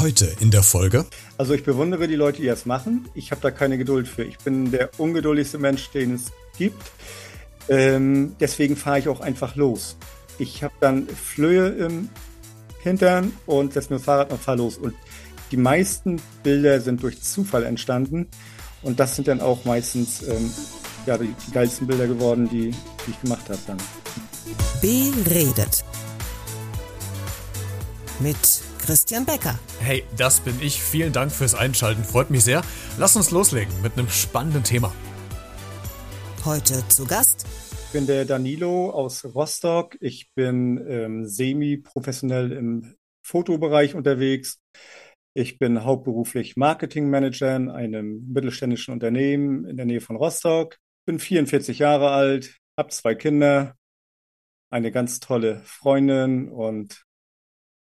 Heute 0.00 0.34
in 0.40 0.50
der 0.50 0.62
Folge. 0.62 1.04
Also 1.36 1.52
ich 1.52 1.62
bewundere 1.62 2.08
die 2.08 2.14
Leute, 2.14 2.40
die 2.40 2.46
das 2.46 2.64
machen. 2.64 3.06
Ich 3.12 3.32
habe 3.32 3.42
da 3.42 3.50
keine 3.50 3.76
Geduld 3.76 4.08
für. 4.08 4.22
Ich 4.22 4.38
bin 4.38 4.70
der 4.70 4.88
ungeduldigste 4.98 5.58
Mensch, 5.58 5.90
den 5.90 6.14
es 6.14 6.32
gibt. 6.56 6.82
Ähm, 7.68 8.34
deswegen 8.40 8.76
fahre 8.76 8.98
ich 8.98 9.08
auch 9.08 9.20
einfach 9.20 9.56
los. 9.56 9.98
Ich 10.38 10.62
habe 10.62 10.72
dann 10.80 11.06
Flöhe 11.06 11.68
im 11.68 12.08
Hintern 12.82 13.32
und 13.44 13.74
setze 13.74 13.92
mir 13.92 13.98
das 13.98 14.06
Fahrrad 14.06 14.32
und 14.32 14.40
fahre 14.40 14.56
los. 14.56 14.78
Und 14.78 14.94
die 15.50 15.58
meisten 15.58 16.18
Bilder 16.42 16.80
sind 16.80 17.02
durch 17.02 17.20
Zufall 17.20 17.64
entstanden. 17.64 18.26
Und 18.80 19.00
das 19.00 19.16
sind 19.16 19.28
dann 19.28 19.42
auch 19.42 19.66
meistens 19.66 20.22
ähm, 20.22 20.50
ja, 21.04 21.18
die, 21.18 21.34
die 21.46 21.52
geilsten 21.52 21.86
Bilder 21.86 22.06
geworden, 22.06 22.48
die, 22.48 22.70
die 22.70 23.10
ich 23.10 23.20
gemacht 23.20 23.50
habe 23.50 23.60
dann. 23.66 23.76
Beredet. 24.80 25.84
Mit 28.18 28.69
Christian 28.80 29.24
Becker. 29.24 29.58
Hey, 29.80 30.04
das 30.16 30.40
bin 30.40 30.54
ich. 30.60 30.82
Vielen 30.82 31.12
Dank 31.12 31.30
fürs 31.32 31.54
Einschalten. 31.54 32.02
Freut 32.02 32.30
mich 32.30 32.44
sehr. 32.44 32.62
Lass 32.98 33.16
uns 33.16 33.30
loslegen 33.30 33.72
mit 33.82 33.92
einem 33.92 34.08
spannenden 34.08 34.64
Thema. 34.64 34.92
Heute 36.44 36.86
zu 36.88 37.06
Gast. 37.06 37.46
Ich 37.86 37.92
bin 37.92 38.06
der 38.06 38.24
Danilo 38.24 38.90
aus 38.90 39.24
Rostock. 39.24 39.96
Ich 40.00 40.32
bin 40.34 40.84
ähm, 40.88 41.26
semi-professionell 41.26 42.52
im 42.52 42.94
Fotobereich 43.22 43.94
unterwegs. 43.94 44.60
Ich 45.34 45.58
bin 45.58 45.84
hauptberuflich 45.84 46.56
Marketingmanager 46.56 47.54
in 47.54 47.68
einem 47.68 48.26
mittelständischen 48.32 48.92
Unternehmen 48.92 49.64
in 49.64 49.76
der 49.76 49.86
Nähe 49.86 50.00
von 50.00 50.16
Rostock. 50.16 50.78
Bin 51.06 51.18
44 51.18 51.78
Jahre 51.78 52.10
alt, 52.10 52.58
habe 52.76 52.90
zwei 52.90 53.14
Kinder, 53.14 53.76
eine 54.70 54.90
ganz 54.90 55.20
tolle 55.20 55.60
Freundin 55.64 56.48
und 56.48 57.04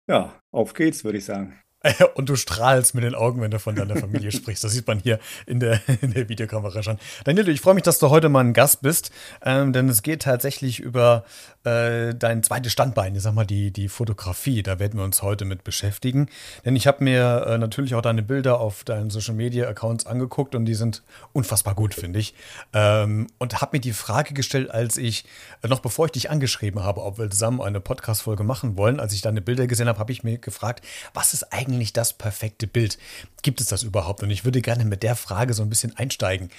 ja, 0.08 0.40
auf 0.52 0.74
geht's, 0.74 1.04
würde 1.04 1.18
ich 1.18 1.26
sagen. 1.26 1.60
Und 2.16 2.30
du 2.30 2.36
strahlst 2.36 2.96
mit 2.96 3.04
den 3.04 3.16
Augen, 3.16 3.42
wenn 3.42 3.52
du 3.52 3.60
von 3.60 3.76
deiner 3.76 3.96
Familie 3.96 4.32
sprichst. 4.34 4.64
Das 4.64 4.72
sieht 4.72 4.88
man 4.88 5.00
hier 5.00 5.20
in 5.46 5.60
der, 5.60 5.82
in 6.02 6.14
der 6.14 6.30
Videokamera 6.30 6.84
schon. 6.84 6.98
Daniel, 7.24 7.50
ich 7.50 7.62
freue 7.62 7.76
mich, 7.76 7.84
dass 7.84 8.00
du 8.00 8.10
heute 8.10 8.30
mal 8.30 8.42
ein 8.42 8.54
Gast 8.54 8.82
bist, 8.82 9.12
ähm, 9.44 9.74
denn 9.74 9.90
es 9.90 10.02
geht 10.02 10.24
tatsächlich 10.24 10.80
über 10.80 11.26
äh, 11.64 12.14
dein 12.14 12.44
zweites 12.44 12.72
Standbein, 12.72 13.16
ich 13.16 13.22
sag 13.22 13.34
mal 13.34 13.46
die, 13.46 13.72
die 13.72 13.90
Fotografie. 13.90 14.64
Da 14.64 14.80
werden 14.80 15.00
wir 15.00 15.04
uns 15.04 15.22
heute 15.22 15.46
mit 15.46 15.64
beschäftigen. 15.64 16.28
Denn 16.64 16.76
ich 16.76 16.88
habe 16.88 17.04
mir 17.04 17.46
äh, 17.48 17.58
natürlich 17.58 17.96
auch 17.96 18.02
deine 18.02 18.24
Bilder 18.24 18.60
auf 18.60 18.84
deinen 18.84 19.10
Social 19.10 19.36
Media 19.36 19.68
Accounts 19.68 20.06
angeguckt 20.06 20.56
und 20.56 20.66
die 20.66 20.76
sind 20.76 21.04
unfassbar 21.34 21.76
gut, 21.76 21.94
finde 21.94 22.20
ich. 22.20 22.34
Ähm, 22.74 23.28
und 23.38 23.62
habe 23.62 23.78
mir 23.78 23.82
die 23.82 23.94
Frage 23.94 24.34
gestellt, 24.34 24.72
als 24.72 24.98
ich, 24.98 25.26
äh, 25.62 25.68
noch 25.68 25.80
bevor 25.80 26.06
ich 26.06 26.12
dich 26.12 26.30
angeschrieben 26.30 26.84
habe, 26.84 27.04
ob 27.04 27.18
wir 27.18 27.30
zusammen 27.30 27.62
eine 27.62 27.80
Podcast-Folge 27.80 28.44
machen 28.44 28.78
wollen, 28.78 29.00
als 29.00 29.14
ich 29.14 29.22
deine 29.22 29.42
Bilder 29.42 29.68
gesehen 29.68 29.88
habe, 29.88 30.00
habe 30.00 30.12
ich 30.12 30.24
mir 30.24 30.38
gefragt, 30.38 30.86
was 31.14 31.34
ist 31.34 31.52
eigentlich 31.52 31.75
eigentlich 31.76 31.94
das 31.94 32.18
perfekte 32.18 32.68
Bild? 32.68 32.98
Gibt 33.44 33.62
es 33.62 33.68
das 33.68 33.84
überhaupt? 33.84 34.24
Und 34.24 34.30
ich 34.32 34.46
würde 34.46 34.62
gerne 34.62 34.86
mit 34.86 35.04
der 35.04 35.16
Frage 35.16 35.54
so 35.54 35.64
ein 35.64 35.70
bisschen 35.70 35.96
einsteigen. 35.96 36.50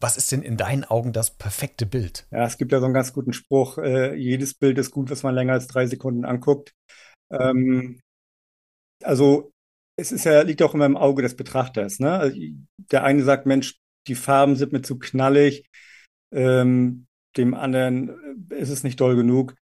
Was 0.00 0.16
ist 0.16 0.30
denn 0.32 0.42
in 0.42 0.56
deinen 0.56 0.84
Augen 0.84 1.12
das 1.12 1.30
perfekte 1.30 1.86
Bild? 1.86 2.26
Ja, 2.30 2.46
es 2.46 2.58
gibt 2.58 2.72
ja 2.72 2.80
so 2.80 2.84
einen 2.84 2.94
ganz 2.94 3.12
guten 3.12 3.32
Spruch, 3.32 3.78
äh, 3.78 4.14
jedes 4.14 4.54
Bild 4.54 4.78
ist 4.78 4.90
gut, 4.90 5.10
was 5.10 5.22
man 5.22 5.34
länger 5.34 5.54
als 5.54 5.66
drei 5.66 5.86
Sekunden 5.86 6.24
anguckt. 6.24 6.72
Ähm, 7.30 8.00
also 9.02 9.50
es 9.98 10.12
ist 10.12 10.24
ja, 10.24 10.42
liegt 10.42 10.62
auch 10.62 10.74
immer 10.74 10.86
im 10.86 10.96
Auge 10.96 11.22
des 11.22 11.36
Betrachters. 11.36 11.98
Ne? 11.98 12.12
Also, 12.12 12.38
der 12.90 13.04
eine 13.04 13.22
sagt, 13.24 13.46
Mensch, 13.46 13.78
die 14.06 14.14
Farben 14.14 14.56
sind 14.56 14.72
mir 14.72 14.82
zu 14.82 14.98
knallig, 14.98 15.66
ähm, 16.32 17.06
dem 17.36 17.54
anderen 17.54 18.48
ist 18.50 18.70
es 18.70 18.84
nicht 18.84 19.00
doll 19.00 19.16
genug. 19.16 19.54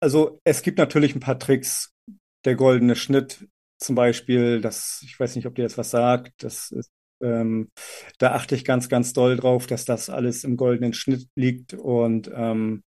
Also 0.00 0.38
es 0.44 0.62
gibt 0.62 0.78
natürlich 0.78 1.14
ein 1.14 1.20
paar 1.20 1.38
Tricks. 1.38 1.92
Der 2.44 2.54
goldene 2.54 2.94
Schnitt 2.94 3.48
zum 3.78 3.94
Beispiel, 3.94 4.60
das, 4.60 5.02
ich 5.04 5.18
weiß 5.18 5.36
nicht, 5.36 5.46
ob 5.46 5.54
dir 5.54 5.62
jetzt 5.62 5.78
was 5.78 5.90
sagt, 5.90 6.42
das 6.42 6.70
ist, 6.70 6.90
ähm, 7.22 7.70
da 8.18 8.32
achte 8.32 8.54
ich 8.54 8.64
ganz, 8.64 8.88
ganz 8.88 9.12
doll 9.12 9.36
drauf, 9.36 9.66
dass 9.66 9.84
das 9.84 10.10
alles 10.10 10.44
im 10.44 10.56
goldenen 10.56 10.92
Schnitt 10.92 11.28
liegt 11.36 11.74
und 11.74 12.30
ähm, 12.34 12.82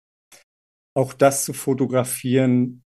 auch 0.97 1.13
das 1.13 1.45
zu 1.45 1.53
fotografieren, 1.53 2.83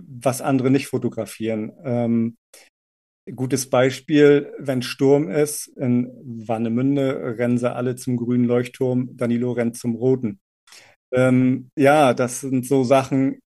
was 0.00 0.40
andere 0.40 0.70
nicht 0.70 0.86
fotografieren. 0.86 1.72
Ähm, 1.84 2.36
gutes 3.34 3.68
Beispiel, 3.70 4.52
wenn 4.58 4.82
Sturm 4.82 5.28
ist, 5.30 5.68
in 5.68 6.10
Warnemünde 6.46 7.38
rennen 7.38 7.58
sie 7.58 7.72
alle 7.72 7.96
zum 7.96 8.16
grünen 8.16 8.44
Leuchtturm, 8.44 9.16
Danilo 9.16 9.52
rennt 9.52 9.76
zum 9.76 9.94
roten. 9.94 10.40
Ähm, 11.12 11.70
ja, 11.76 12.14
das 12.14 12.40
sind 12.40 12.66
so 12.66 12.84
Sachen, 12.84 13.40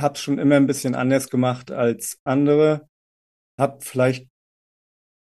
habe 0.00 0.14
es 0.14 0.20
schon 0.20 0.38
immer 0.38 0.56
ein 0.56 0.66
bisschen 0.66 0.94
anders 0.94 1.30
gemacht 1.30 1.70
als 1.70 2.18
andere. 2.24 2.88
Hab 3.58 3.84
vielleicht 3.84 4.28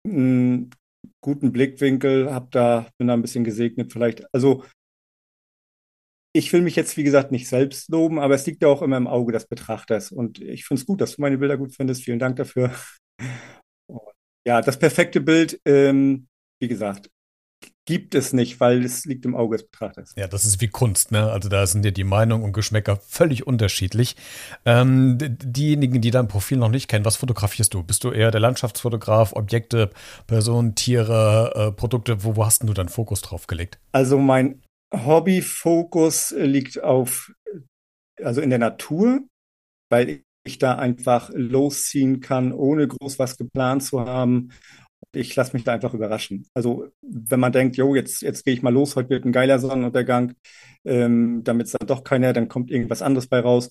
einen 0.06 0.72
guten 1.22 1.52
Blickwinkel, 1.52 2.34
hab 2.34 2.52
da, 2.52 2.88
bin 2.98 3.08
da 3.08 3.14
ein 3.14 3.22
bisschen 3.22 3.44
gesegnet 3.44 3.92
vielleicht. 3.94 4.26
Also 4.34 4.64
ich 6.36 6.52
will 6.52 6.62
mich 6.62 6.76
jetzt, 6.76 6.98
wie 6.98 7.04
gesagt, 7.04 7.32
nicht 7.32 7.48
selbst 7.48 7.90
loben, 7.90 8.20
aber 8.20 8.34
es 8.34 8.46
liegt 8.46 8.64
ja 8.64 8.68
auch 8.68 8.82
immer 8.82 8.98
im 8.98 9.08
Auge 9.08 9.32
des 9.32 9.48
Betrachters. 9.48 10.12
Und 10.12 10.42
ich 10.42 10.66
finde 10.66 10.82
es 10.82 10.88
gut, 10.88 11.00
dass 11.00 11.16
du 11.16 11.22
meine 11.22 11.38
Bilder 11.38 11.58
gut 11.58 11.76
findest. 11.76 12.04
Vielen 12.04 12.20
Dank 12.20 12.38
dafür. 12.38 12.74
ja, 14.48 14.62
das 14.62 14.80
perfekte 14.80 15.22
Bild, 15.22 15.62
ähm, 15.66 16.28
wie 16.60 16.68
gesagt, 16.68 17.10
gibt 17.86 18.16
es 18.16 18.34
nicht, 18.34 18.60
weil 18.60 18.84
es 18.84 19.06
liegt 19.06 19.26
im 19.26 19.36
Auge 19.36 19.58
des 19.58 19.66
Betrachters. 19.66 20.14
Ja, 20.16 20.28
das 20.28 20.46
ist 20.46 20.62
wie 20.62 20.68
Kunst, 20.68 21.12
ne? 21.12 21.32
Also 21.32 21.50
da 21.50 21.66
sind 21.68 21.84
dir 21.84 21.92
die 21.92 22.04
Meinungen 22.04 22.44
und 22.44 22.54
Geschmäcker 22.54 22.98
völlig 22.98 23.46
unterschiedlich. 23.46 24.16
Ähm, 24.66 25.18
diejenigen, 25.20 26.00
die 26.02 26.12
dein 26.12 26.28
Profil 26.28 26.58
noch 26.58 26.70
nicht 26.70 26.88
kennen, 26.88 27.06
was 27.06 27.18
fotografierst 27.18 27.74
du? 27.74 27.84
Bist 27.84 28.04
du 28.04 28.12
eher 28.12 28.32
der 28.32 28.40
Landschaftsfotograf, 28.40 29.34
Objekte, 29.34 29.90
Personen, 30.28 30.76
Tiere, 30.76 31.54
äh, 31.56 31.72
Produkte? 31.72 32.24
Wo, 32.24 32.36
wo 32.36 32.46
hast 32.46 32.64
du 32.64 32.74
deinen 32.74 32.90
Fokus 32.90 33.22
drauf 33.22 33.48
gelegt? 33.48 33.80
Also 33.92 34.18
mein 34.18 34.62
Hobbyfokus 34.94 36.34
liegt 36.38 36.82
auf, 36.82 37.34
also 38.22 38.42
in 38.42 38.50
der 38.50 38.60
Natur, 38.60 39.22
weil 39.90 40.24
ich 40.46 40.58
da 40.58 40.76
einfach 40.76 41.30
losziehen 41.34 42.20
kann, 42.20 42.52
ohne 42.52 42.88
groß 42.88 43.18
was 43.18 43.38
geplant 43.38 43.84
zu 43.84 44.02
haben 44.02 44.52
ich 45.12 45.36
lasse 45.36 45.54
mich 45.54 45.64
da 45.64 45.74
einfach 45.74 45.94
überraschen. 45.94 46.48
Also 46.54 46.88
wenn 47.02 47.40
man 47.40 47.52
denkt, 47.52 47.78
jo, 47.78 47.96
jetzt, 47.96 48.22
jetzt 48.22 48.46
gehe 48.46 48.54
ich 48.54 48.62
mal 48.62 48.74
los, 48.74 48.96
heute 48.96 49.10
wird 49.10 49.26
ein 49.26 49.32
geiler 49.32 49.60
Sonnenuntergang, 49.60 50.34
ähm, 50.86 51.44
damit 51.44 51.68
es 51.68 51.74
dann 51.74 51.88
doch 51.88 52.04
keiner, 52.04 52.34
dann 52.34 52.48
kommt 52.48 52.72
irgendwas 52.72 53.02
anderes 53.02 53.28
bei 53.28 53.40
raus. 53.40 53.70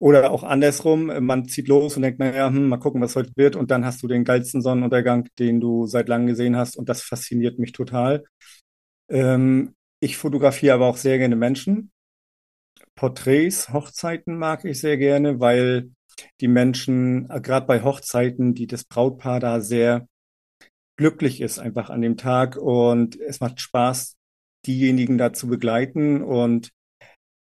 Oder 0.00 0.30
auch 0.32 0.42
andersrum, 0.42 1.06
man 1.24 1.48
zieht 1.48 1.68
los 1.68 1.96
und 1.96 2.02
denkt, 2.02 2.18
naja, 2.18 2.48
hm, 2.48 2.68
mal 2.68 2.78
gucken, 2.78 3.00
was 3.00 3.16
heute 3.16 3.32
wird. 3.36 3.56
Und 3.56 3.70
dann 3.70 3.84
hast 3.84 4.02
du 4.02 4.08
den 4.08 4.24
geilsten 4.24 4.60
Sonnenuntergang, 4.60 5.28
den 5.38 5.60
du 5.60 5.86
seit 5.86 6.08
langem 6.08 6.26
gesehen 6.26 6.56
hast. 6.56 6.76
Und 6.76 6.88
das 6.88 7.02
fasziniert 7.02 7.58
mich 7.58 7.72
total. 7.72 8.24
Ähm, 9.08 9.74
ich 10.00 10.16
fotografiere 10.16 10.74
aber 10.74 10.86
auch 10.86 10.96
sehr 10.96 11.18
gerne 11.18 11.36
Menschen. 11.36 11.90
Porträts, 12.96 13.72
Hochzeiten 13.72 14.36
mag 14.36 14.64
ich 14.64 14.80
sehr 14.80 14.98
gerne, 14.98 15.40
weil 15.40 15.90
die 16.40 16.48
Menschen, 16.48 17.28
äh, 17.30 17.40
gerade 17.40 17.66
bei 17.66 17.82
Hochzeiten, 17.82 18.54
die 18.54 18.66
das 18.66 18.84
Brautpaar 18.84 19.40
da 19.40 19.60
sehr 19.60 20.06
glücklich 20.96 21.40
ist 21.40 21.58
einfach 21.58 21.90
an 21.90 22.02
dem 22.02 22.16
Tag 22.16 22.56
und 22.56 23.18
es 23.20 23.40
macht 23.40 23.60
Spaß, 23.60 24.16
diejenigen 24.66 25.18
da 25.18 25.32
zu 25.32 25.48
begleiten 25.48 26.22
und 26.22 26.70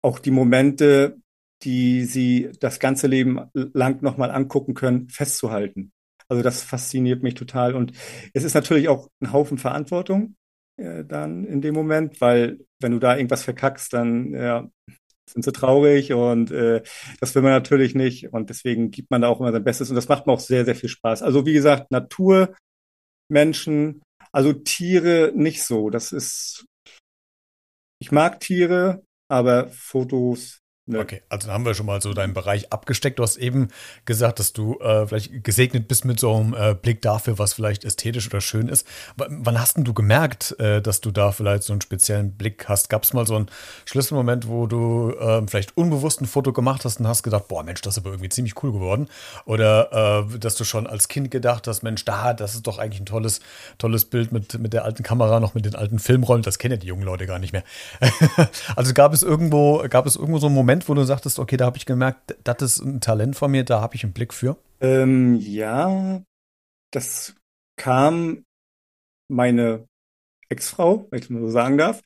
auch 0.01 0.19
die 0.19 0.31
Momente, 0.31 1.17
die 1.63 2.05
sie 2.05 2.51
das 2.59 2.79
ganze 2.79 3.07
Leben 3.07 3.49
lang 3.53 4.01
nochmal 4.01 4.31
angucken 4.31 4.73
können, 4.73 5.09
festzuhalten. 5.09 5.91
Also 6.27 6.43
das 6.43 6.63
fasziniert 6.63 7.23
mich 7.23 7.35
total 7.35 7.75
und 7.75 7.93
es 8.33 8.43
ist 8.43 8.55
natürlich 8.55 8.89
auch 8.89 9.09
ein 9.21 9.31
Haufen 9.31 9.57
Verantwortung 9.57 10.35
äh, 10.77 11.05
dann 11.05 11.45
in 11.45 11.61
dem 11.61 11.73
Moment, 11.75 12.19
weil 12.19 12.59
wenn 12.79 12.91
du 12.91 12.99
da 12.99 13.15
irgendwas 13.15 13.43
verkackst, 13.43 13.93
dann 13.93 14.33
ja, 14.33 14.67
sind 15.29 15.43
sie 15.43 15.51
traurig 15.51 16.13
und 16.13 16.51
äh, 16.51 16.81
das 17.19 17.33
will 17.35 17.41
man 17.41 17.51
natürlich 17.51 17.95
nicht 17.95 18.33
und 18.33 18.49
deswegen 18.49 18.91
gibt 18.91 19.11
man 19.11 19.21
da 19.21 19.27
auch 19.27 19.39
immer 19.39 19.51
sein 19.51 19.63
Bestes 19.63 19.89
und 19.89 19.95
das 19.95 20.09
macht 20.09 20.27
mir 20.27 20.33
auch 20.33 20.39
sehr, 20.39 20.65
sehr 20.65 20.75
viel 20.75 20.89
Spaß. 20.89 21.23
Also 21.23 21.45
wie 21.45 21.53
gesagt, 21.53 21.91
Natur 21.91 22.55
Menschen, 23.29 24.01
also 24.31 24.53
Tiere 24.53 25.31
nicht 25.35 25.63
so. 25.63 25.89
Das 25.89 26.11
ist, 26.11 26.65
ich 27.99 28.11
mag 28.11 28.39
Tiere, 28.39 29.03
aber 29.29 29.69
Fotos 29.69 30.59
Ne. 30.87 30.99
Okay, 30.99 31.23
also 31.29 31.51
haben 31.51 31.65
wir 31.65 31.73
schon 31.73 31.87
mal 31.87 31.99
so 31.99 32.13
deinen 32.13 32.35
Bereich 32.35 32.71
abgesteckt. 32.71 33.17
Du 33.17 33.23
hast 33.23 33.37
eben 33.37 33.69
gesagt, 34.05 34.37
dass 34.37 34.53
du 34.53 34.79
äh, 34.81 35.07
vielleicht 35.07 35.43
gesegnet 35.43 35.87
bist 35.87 36.05
mit 36.05 36.19
so 36.19 36.35
einem 36.35 36.53
äh, 36.53 36.75
Blick 36.75 37.01
dafür, 37.01 37.39
was 37.39 37.53
vielleicht 37.53 37.83
ästhetisch 37.83 38.27
oder 38.27 38.39
schön 38.39 38.67
ist. 38.67 38.85
W 39.17 39.25
wann 39.27 39.59
hast 39.59 39.77
denn 39.77 39.83
du 39.83 39.95
gemerkt, 39.95 40.55
äh, 40.59 40.83
dass 40.83 41.01
du 41.01 41.09
da 41.09 41.31
vielleicht 41.31 41.63
so 41.63 41.73
einen 41.73 41.81
speziellen 41.81 42.33
Blick 42.33 42.69
hast? 42.69 42.91
Gab 42.91 43.01
es 43.01 43.13
mal 43.13 43.25
so 43.25 43.35
einen 43.35 43.47
Schlüsselmoment, 43.85 44.47
wo 44.47 44.67
du 44.67 45.15
ähm, 45.19 45.47
vielleicht 45.47 45.75
unbewusst 45.75 46.21
ein 46.21 46.27
Foto 46.27 46.53
gemacht 46.53 46.85
hast 46.85 46.99
und 46.99 47.07
hast 47.07 47.23
gedacht, 47.23 47.47
boah, 47.47 47.63
Mensch, 47.63 47.81
das 47.81 47.95
ist 47.95 48.03
aber 48.03 48.11
irgendwie 48.11 48.29
ziemlich 48.29 48.61
cool 48.61 48.71
geworden? 48.71 49.07
Oder 49.45 50.27
äh, 50.29 50.37
dass 50.37 50.53
du 50.53 50.65
schon 50.65 50.85
als 50.85 51.07
Kind 51.07 51.31
gedacht 51.31 51.65
hast, 51.65 51.81
Mensch, 51.81 52.05
da, 52.05 52.35
das 52.35 52.53
ist 52.53 52.67
doch 52.67 52.77
eigentlich 52.77 53.01
ein 53.01 53.07
tolles, 53.07 53.39
tolles 53.79 54.05
Bild 54.05 54.31
mit, 54.31 54.59
mit 54.59 54.73
der 54.73 54.85
alten 54.85 55.01
Kamera, 55.01 55.39
noch 55.39 55.55
mit 55.55 55.65
den 55.65 55.73
alten 55.73 55.97
Filmrollen. 55.97 56.43
Das 56.43 56.59
kennen 56.59 56.73
ja 56.73 56.77
die 56.77 56.87
jungen 56.87 57.03
Leute 57.03 57.25
gar 57.25 57.39
nicht 57.39 57.53
mehr. 57.53 57.63
also 58.75 58.93
gab 58.93 59.15
es 59.15 59.23
irgendwo, 59.23 59.83
gab 59.89 60.05
es 60.05 60.15
irgendwo 60.15 60.37
so 60.37 60.45
einen 60.45 60.53
Moment, 60.53 60.74
Moment, 60.75 60.89
wo 60.89 60.93
du 60.93 61.03
sagtest, 61.05 61.39
okay, 61.39 61.55
da 61.55 61.67
habe 61.67 61.77
ich 61.77 61.85
gemerkt, 61.85 62.35
das 62.43 62.61
ist 62.61 62.79
ein 62.81 62.99
Talent 62.99 63.37
von 63.37 63.49
mir, 63.49 63.63
da 63.63 63.79
habe 63.79 63.95
ich 63.95 64.03
einen 64.03 64.11
Blick 64.11 64.33
für? 64.33 64.57
Ähm, 64.81 65.35
ja, 65.35 66.21
das 66.91 67.33
kam 67.79 68.43
meine 69.31 69.87
Ex-Frau, 70.49 71.07
wenn 71.09 71.19
ich 71.19 71.29
mal 71.29 71.39
so 71.39 71.47
sagen 71.47 71.77
darf, 71.77 72.01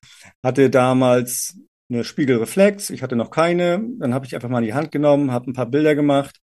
hatte 0.45 0.69
damals 0.69 1.57
eine 1.91 2.03
Spiegelreflex. 2.03 2.91
Ich 2.91 3.01
hatte 3.01 3.15
noch 3.15 3.31
keine. 3.31 3.83
Dann 3.97 4.13
habe 4.13 4.27
ich 4.27 4.35
einfach 4.35 4.49
mal 4.49 4.59
in 4.59 4.65
die 4.65 4.75
Hand 4.75 4.91
genommen, 4.91 5.31
habe 5.31 5.49
ein 5.49 5.55
paar 5.55 5.65
Bilder 5.65 5.95
gemacht. 5.95 6.39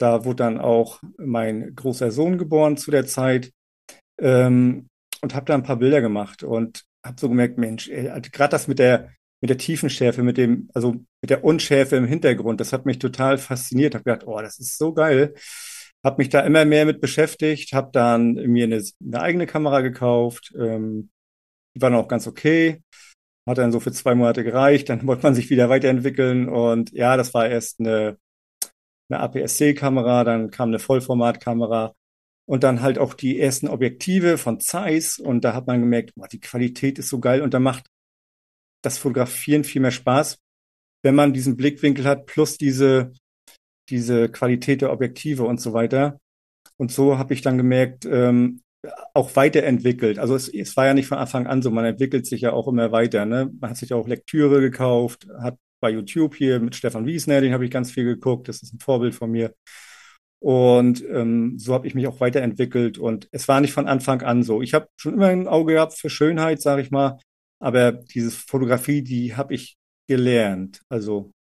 Da 0.00 0.24
wurde 0.24 0.42
dann 0.42 0.58
auch 0.58 1.00
mein 1.18 1.72
großer 1.76 2.10
Sohn 2.10 2.36
geboren 2.36 2.78
zu 2.78 2.90
der 2.90 3.06
Zeit 3.06 3.52
ähm, 4.20 4.88
und 5.22 5.36
habe 5.36 5.46
da 5.46 5.54
ein 5.54 5.62
paar 5.62 5.76
Bilder 5.76 6.00
gemacht 6.00 6.42
und 6.42 6.82
habe 7.06 7.20
so 7.20 7.28
gemerkt, 7.28 7.58
Mensch, 7.58 7.88
also 7.88 8.28
gerade 8.32 8.50
das 8.50 8.66
mit 8.66 8.80
der 8.80 9.12
mit 9.40 9.50
der 9.50 9.58
Tiefenschärfe, 9.58 10.22
mit 10.22 10.36
dem, 10.36 10.68
also 10.74 10.92
mit 11.22 11.30
der 11.30 11.44
Unschärfe 11.44 11.96
im 11.96 12.06
Hintergrund, 12.06 12.60
das 12.60 12.72
hat 12.72 12.86
mich 12.86 12.98
total 12.98 13.38
fasziniert. 13.38 13.94
Habe 13.94 14.04
gedacht, 14.04 14.26
oh, 14.26 14.40
das 14.40 14.58
ist 14.58 14.76
so 14.78 14.92
geil. 14.92 15.34
Habe 16.04 16.16
mich 16.18 16.28
da 16.28 16.40
immer 16.40 16.64
mehr 16.64 16.86
mit 16.86 17.00
beschäftigt, 17.00 17.72
habe 17.72 17.90
dann 17.92 18.34
mir 18.34 18.64
eine, 18.64 18.82
eine 19.04 19.20
eigene 19.20 19.46
Kamera 19.46 19.80
gekauft. 19.80 20.52
Ähm, 20.58 21.10
die 21.74 21.82
war 21.82 21.90
dann 21.90 21.98
auch 22.00 22.08
ganz 22.08 22.26
okay. 22.26 22.82
Hat 23.46 23.58
dann 23.58 23.72
so 23.72 23.80
für 23.80 23.92
zwei 23.92 24.14
Monate 24.14 24.44
gereicht. 24.44 24.88
Dann 24.88 25.06
wollte 25.06 25.22
man 25.22 25.34
sich 25.34 25.50
wieder 25.50 25.68
weiterentwickeln. 25.68 26.48
Und 26.48 26.92
ja, 26.92 27.16
das 27.16 27.34
war 27.34 27.48
erst 27.48 27.80
eine, 27.80 28.18
eine 29.08 29.20
APS-C-Kamera, 29.20 30.24
dann 30.24 30.50
kam 30.50 30.68
eine 30.68 30.78
Vollformatkamera 30.78 31.94
und 32.46 32.64
dann 32.64 32.82
halt 32.82 32.98
auch 32.98 33.14
die 33.14 33.40
ersten 33.40 33.68
Objektive 33.68 34.38
von 34.38 34.60
Zeiss. 34.60 35.18
Und 35.18 35.44
da 35.44 35.54
hat 35.54 35.66
man 35.66 35.80
gemerkt, 35.80 36.14
boah, 36.14 36.28
die 36.28 36.40
Qualität 36.40 36.98
ist 36.98 37.08
so 37.08 37.20
geil 37.20 37.42
und 37.42 37.54
da 37.54 37.60
macht 37.60 37.86
das 38.82 38.98
Fotografieren 38.98 39.64
viel 39.64 39.82
mehr 39.82 39.90
Spaß, 39.90 40.38
wenn 41.02 41.14
man 41.14 41.32
diesen 41.32 41.56
Blickwinkel 41.56 42.04
hat, 42.04 42.26
plus 42.26 42.56
diese, 42.56 43.12
diese 43.88 44.28
Qualität 44.28 44.82
der 44.82 44.92
Objektive 44.92 45.44
und 45.44 45.60
so 45.60 45.72
weiter. 45.72 46.18
Und 46.76 46.92
so 46.92 47.18
habe 47.18 47.34
ich 47.34 47.42
dann 47.42 47.58
gemerkt, 47.58 48.06
ähm, 48.06 48.62
auch 49.12 49.36
weiterentwickelt. 49.36 50.18
Also 50.18 50.34
es, 50.34 50.48
es 50.48 50.76
war 50.76 50.86
ja 50.86 50.94
nicht 50.94 51.08
von 51.08 51.18
Anfang 51.18 51.46
an 51.46 51.62
so, 51.62 51.70
man 51.70 51.84
entwickelt 51.84 52.26
sich 52.26 52.40
ja 52.40 52.52
auch 52.52 52.68
immer 52.68 52.92
weiter. 52.92 53.26
Ne? 53.26 53.50
Man 53.60 53.70
hat 53.70 53.76
sich 53.76 53.92
auch 53.92 54.08
Lektüre 54.08 54.60
gekauft, 54.60 55.26
hat 55.40 55.58
bei 55.80 55.90
YouTube 55.90 56.34
hier 56.34 56.60
mit 56.60 56.74
Stefan 56.74 57.06
Wiesner, 57.06 57.40
den 57.40 57.52
habe 57.52 57.64
ich 57.64 57.70
ganz 57.70 57.90
viel 57.90 58.04
geguckt, 58.04 58.48
das 58.48 58.62
ist 58.62 58.74
ein 58.74 58.80
Vorbild 58.80 59.14
von 59.14 59.30
mir. 59.30 59.54
Und 60.42 61.04
ähm, 61.10 61.58
so 61.58 61.74
habe 61.74 61.86
ich 61.86 61.94
mich 61.94 62.06
auch 62.06 62.20
weiterentwickelt. 62.20 62.96
Und 62.96 63.28
es 63.30 63.46
war 63.48 63.60
nicht 63.60 63.72
von 63.72 63.86
Anfang 63.86 64.22
an 64.22 64.42
so. 64.42 64.62
Ich 64.62 64.72
habe 64.72 64.88
schon 64.96 65.14
immer 65.14 65.26
ein 65.26 65.46
Auge 65.46 65.74
gehabt 65.74 65.98
für 65.98 66.08
Schönheit, 66.08 66.62
sage 66.62 66.80
ich 66.82 66.90
mal. 66.90 67.18
Aber 67.60 67.92
diese 67.92 68.30
Fotografie, 68.32 69.02
die 69.02 69.36
habe 69.36 69.54
ich 69.54 69.78
gelernt. 70.08 70.82
Also 70.88 71.32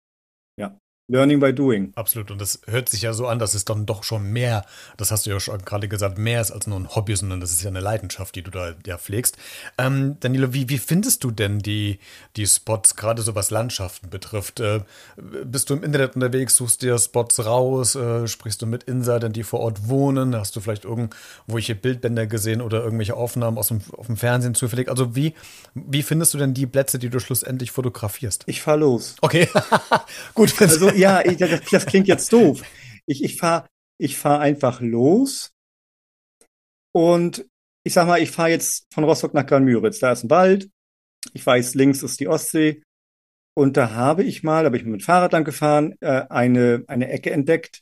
Learning 1.10 1.40
by 1.40 1.54
doing. 1.54 1.92
Absolut. 1.94 2.30
Und 2.30 2.38
das 2.38 2.60
hört 2.66 2.90
sich 2.90 3.00
ja 3.00 3.14
so 3.14 3.26
an, 3.26 3.38
dass 3.38 3.54
es 3.54 3.64
dann 3.64 3.86
doch 3.86 4.04
schon 4.04 4.30
mehr, 4.30 4.66
das 4.98 5.10
hast 5.10 5.24
du 5.24 5.30
ja 5.30 5.40
schon 5.40 5.64
gerade 5.64 5.88
gesagt, 5.88 6.18
mehr 6.18 6.42
ist 6.42 6.50
als 6.50 6.66
nur 6.66 6.78
ein 6.78 6.94
Hobby, 6.94 7.16
sondern 7.16 7.40
das 7.40 7.50
ist 7.50 7.62
ja 7.62 7.70
eine 7.70 7.80
Leidenschaft, 7.80 8.34
die 8.34 8.42
du 8.42 8.50
da 8.50 8.74
ja 8.86 8.98
pflegst. 8.98 9.38
Ähm, 9.78 10.18
Danilo, 10.20 10.52
wie, 10.52 10.68
wie 10.68 10.76
findest 10.76 11.24
du 11.24 11.30
denn 11.30 11.60
die, 11.60 11.98
die 12.36 12.46
Spots, 12.46 12.94
gerade 12.94 13.22
so 13.22 13.34
was 13.34 13.50
Landschaften 13.50 14.10
betrifft? 14.10 14.60
Äh, 14.60 14.80
bist 15.16 15.70
du 15.70 15.74
im 15.74 15.82
Internet 15.82 16.14
unterwegs, 16.14 16.56
suchst 16.56 16.82
dir 16.82 16.98
Spots 16.98 17.42
raus, 17.42 17.94
äh, 17.94 18.28
sprichst 18.28 18.60
du 18.60 18.66
mit 18.66 18.82
Insidern, 18.82 19.32
die 19.32 19.44
vor 19.44 19.60
Ort 19.60 19.88
wohnen? 19.88 20.36
Hast 20.36 20.56
du 20.56 20.60
vielleicht 20.60 20.84
irgendwelche 20.84 21.74
Bildbänder 21.74 22.26
gesehen 22.26 22.60
oder 22.60 22.84
irgendwelche 22.84 23.14
Aufnahmen 23.14 23.56
aus 23.56 23.68
dem, 23.68 23.80
auf 23.96 24.08
dem 24.08 24.18
Fernsehen 24.18 24.54
zufällig? 24.54 24.90
Also 24.90 25.16
wie, 25.16 25.32
wie 25.74 26.02
findest 26.02 26.34
du 26.34 26.38
denn 26.38 26.52
die 26.52 26.66
Plätze, 26.66 26.98
die 26.98 27.08
du 27.08 27.18
schlussendlich 27.18 27.70
fotografierst? 27.70 28.42
Ich 28.44 28.60
fahr 28.60 28.76
los. 28.76 29.16
Okay, 29.22 29.48
gut. 30.34 30.52
Also 30.60 30.97
ja, 30.98 31.24
ich, 31.24 31.36
das, 31.36 31.60
das, 31.70 31.86
klingt 31.86 32.08
jetzt 32.08 32.32
doof. 32.32 32.62
Ich, 33.06 33.22
ich 33.24 33.36
fahre 33.36 33.68
ich 33.98 34.16
fahr 34.16 34.40
einfach 34.40 34.80
los 34.80 35.52
und 36.92 37.46
ich 37.84 37.92
sag 37.92 38.06
mal, 38.06 38.20
ich 38.20 38.30
fahre 38.30 38.50
jetzt 38.50 38.86
von 38.92 39.04
Rostock 39.04 39.34
nach 39.34 39.46
Gran-Müritz. 39.46 39.98
Da 39.98 40.12
ist 40.12 40.24
ein 40.24 40.30
Wald. 40.30 40.70
Ich 41.32 41.44
weiß, 41.44 41.74
links 41.74 42.02
ist 42.02 42.20
die 42.20 42.28
Ostsee. 42.28 42.82
Und 43.54 43.76
da 43.76 43.90
habe 43.90 44.22
ich 44.22 44.42
mal, 44.42 44.62
da 44.62 44.70
bin 44.70 44.80
ich 44.80 44.86
mit 44.86 45.00
dem 45.00 45.04
Fahrrad 45.04 45.32
lang 45.32 45.44
gefahren, 45.44 45.96
äh, 46.00 46.24
eine, 46.28 46.84
eine 46.86 47.08
Ecke 47.10 47.32
entdeckt, 47.32 47.80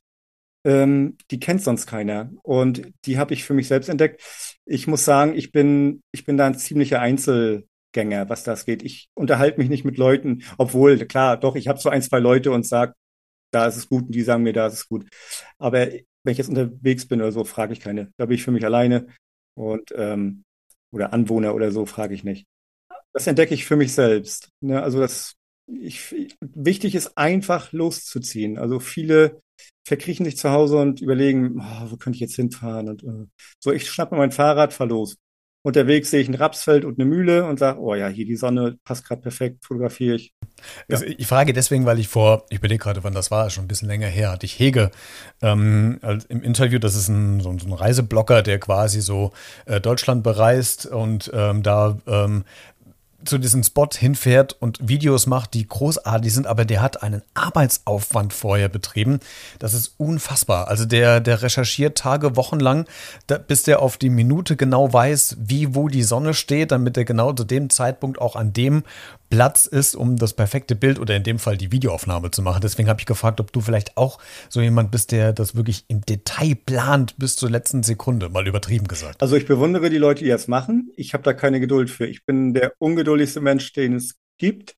ähm, 0.64 1.18
die 1.30 1.38
kennt 1.38 1.62
sonst 1.62 1.86
keiner. 1.86 2.30
Und 2.42 2.92
die 3.04 3.18
habe 3.18 3.34
ich 3.34 3.44
für 3.44 3.52
mich 3.52 3.68
selbst 3.68 3.88
entdeckt. 3.88 4.22
Ich 4.64 4.86
muss 4.86 5.04
sagen, 5.04 5.36
ich 5.36 5.52
bin, 5.52 6.02
ich 6.12 6.24
bin 6.24 6.36
da 6.38 6.46
ein 6.46 6.58
ziemlicher 6.58 7.00
Einzelgänger, 7.00 8.28
was 8.28 8.42
das 8.42 8.64
geht. 8.64 8.82
Ich 8.82 9.10
unterhalte 9.14 9.58
mich 9.58 9.68
nicht 9.68 9.84
mit 9.84 9.98
Leuten, 9.98 10.44
obwohl, 10.56 10.98
klar, 11.06 11.36
doch, 11.36 11.56
ich 11.56 11.68
habe 11.68 11.78
so 11.78 11.90
ein, 11.90 12.00
zwei 12.00 12.20
Leute 12.20 12.52
und 12.52 12.66
sage, 12.66 12.94
da 13.52 13.66
ist 13.66 13.76
es 13.76 13.88
gut 13.88 14.04
und 14.04 14.14
die 14.14 14.22
sagen 14.22 14.42
mir, 14.42 14.52
da 14.52 14.66
ist 14.66 14.74
es 14.74 14.88
gut. 14.88 15.06
Aber 15.58 15.86
wenn 15.86 16.32
ich 16.32 16.38
jetzt 16.38 16.48
unterwegs 16.48 17.06
bin 17.06 17.20
oder 17.20 17.32
so, 17.32 17.44
frage 17.44 17.72
ich 17.72 17.80
keine. 17.80 18.12
Da 18.16 18.26
bin 18.26 18.34
ich 18.34 18.42
für 18.42 18.50
mich 18.50 18.64
alleine 18.64 19.06
und 19.54 19.92
ähm, 19.94 20.44
oder 20.90 21.12
Anwohner 21.12 21.54
oder 21.54 21.70
so, 21.70 21.86
frage 21.86 22.14
ich 22.14 22.24
nicht. 22.24 22.46
Das 23.12 23.26
entdecke 23.26 23.54
ich 23.54 23.64
für 23.64 23.76
mich 23.76 23.92
selbst. 23.92 24.50
Ne? 24.60 24.82
Also 24.82 25.00
das 25.00 25.36
ich, 25.66 26.14
wichtig 26.40 26.94
ist 26.94 27.16
einfach 27.18 27.72
loszuziehen. 27.72 28.58
Also 28.58 28.78
viele 28.78 29.40
verkriechen 29.86 30.24
sich 30.24 30.36
zu 30.36 30.50
Hause 30.50 30.78
und 30.78 31.00
überlegen, 31.00 31.60
oh, 31.60 31.90
wo 31.90 31.96
könnte 31.96 32.16
ich 32.16 32.20
jetzt 32.20 32.36
hinfahren? 32.36 32.88
Und 32.88 33.02
uh. 33.04 33.26
so, 33.62 33.72
ich 33.72 33.88
schnappe 33.90 34.16
mein 34.16 34.32
Fahrrad, 34.32 34.72
fahr 34.72 34.86
los. 34.86 35.16
Unterwegs 35.66 36.12
sehe 36.12 36.20
ich 36.20 36.28
ein 36.28 36.36
Rapsfeld 36.36 36.84
und 36.84 36.96
eine 36.96 37.08
Mühle 37.08 37.44
und 37.44 37.58
sage, 37.58 37.80
oh 37.80 37.96
ja, 37.96 38.06
hier 38.06 38.24
die 38.24 38.36
Sonne 38.36 38.78
passt 38.84 39.04
gerade 39.04 39.20
perfekt, 39.20 39.64
fotografiere 39.64 40.14
ich. 40.14 40.32
Ja. 40.86 40.94
Also 40.94 41.06
ich 41.06 41.26
frage 41.26 41.52
deswegen, 41.52 41.86
weil 41.86 41.98
ich 41.98 42.06
vor, 42.06 42.46
ich 42.50 42.58
überlege 42.58 42.84
gerade, 42.84 43.02
wann 43.02 43.14
das 43.14 43.32
war, 43.32 43.50
schon 43.50 43.64
ein 43.64 43.68
bisschen 43.68 43.88
länger 43.88 44.06
her, 44.06 44.30
hatte 44.30 44.46
ich 44.46 44.56
Hege 44.60 44.92
ähm, 45.42 45.98
im 46.28 46.44
Interview, 46.44 46.78
das 46.78 46.94
ist 46.94 47.08
ein, 47.08 47.40
so, 47.40 47.50
ein 47.50 47.72
Reiseblocker, 47.72 48.42
der 48.42 48.60
quasi 48.60 49.00
so 49.00 49.32
äh, 49.64 49.80
Deutschland 49.80 50.22
bereist 50.22 50.86
und 50.86 51.32
ähm, 51.34 51.64
da 51.64 51.98
ähm, 52.06 52.44
zu 53.26 53.38
diesem 53.38 53.62
Spot 53.62 53.88
hinfährt 53.92 54.56
und 54.60 54.78
Videos 54.88 55.26
macht, 55.26 55.54
die 55.54 55.66
großartig 55.66 56.32
sind, 56.32 56.46
aber 56.46 56.64
der 56.64 56.82
hat 56.82 57.02
einen 57.02 57.22
Arbeitsaufwand 57.34 58.32
vorher 58.32 58.68
betrieben. 58.68 59.20
Das 59.58 59.74
ist 59.74 59.94
unfassbar. 59.98 60.68
Also 60.68 60.84
der, 60.84 61.20
der 61.20 61.42
recherchiert 61.42 61.98
Tage, 61.98 62.36
Wochen 62.36 62.60
lang, 62.60 62.86
bis 63.48 63.62
der 63.64 63.82
auf 63.82 63.96
die 63.96 64.10
Minute 64.10 64.56
genau 64.56 64.92
weiß, 64.92 65.36
wie, 65.40 65.74
wo 65.74 65.88
die 65.88 66.02
Sonne 66.02 66.34
steht, 66.34 66.72
damit 66.72 66.96
er 66.96 67.04
genau 67.04 67.32
zu 67.32 67.44
dem 67.44 67.70
Zeitpunkt 67.70 68.20
auch 68.20 68.36
an 68.36 68.52
dem 68.52 68.84
Platz 69.28 69.66
ist, 69.66 69.94
um 69.94 70.16
das 70.16 70.34
perfekte 70.34 70.74
Bild 70.74 70.98
oder 70.98 71.16
in 71.16 71.22
dem 71.22 71.38
Fall 71.38 71.56
die 71.56 71.72
Videoaufnahme 71.72 72.30
zu 72.30 72.42
machen. 72.42 72.60
Deswegen 72.62 72.88
habe 72.88 73.00
ich 73.00 73.06
gefragt, 73.06 73.40
ob 73.40 73.52
du 73.52 73.60
vielleicht 73.60 73.96
auch 73.96 74.18
so 74.48 74.60
jemand 74.60 74.90
bist, 74.90 75.12
der 75.12 75.32
das 75.32 75.54
wirklich 75.56 75.84
im 75.88 76.02
Detail 76.02 76.54
plant 76.54 77.16
bis 77.18 77.36
zur 77.36 77.50
letzten 77.50 77.82
Sekunde, 77.82 78.28
mal 78.28 78.46
übertrieben 78.46 78.88
gesagt. 78.88 79.22
Also 79.22 79.36
ich 79.36 79.46
bewundere 79.46 79.90
die 79.90 79.98
Leute, 79.98 80.24
die 80.24 80.30
das 80.30 80.48
machen. 80.48 80.90
Ich 80.96 81.14
habe 81.14 81.22
da 81.22 81.32
keine 81.32 81.60
Geduld 81.60 81.90
für. 81.90 82.06
Ich 82.06 82.24
bin 82.24 82.54
der 82.54 82.72
ungeduldigste 82.78 83.40
Mensch, 83.40 83.72
den 83.72 83.94
es 83.94 84.16
gibt. 84.38 84.76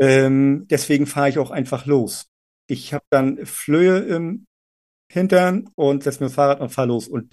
Ähm, 0.00 0.66
deswegen 0.68 1.06
fahre 1.06 1.28
ich 1.28 1.38
auch 1.38 1.50
einfach 1.50 1.86
los. 1.86 2.26
Ich 2.66 2.94
habe 2.94 3.04
dann 3.10 3.44
Flöhe 3.46 3.98
im 3.98 4.46
Hintern 5.10 5.70
und 5.74 6.02
setze 6.02 6.20
mir 6.20 6.26
das 6.26 6.34
Fahrrad 6.34 6.60
und 6.60 6.70
fahre 6.70 6.88
los. 6.88 7.08
Und 7.08 7.32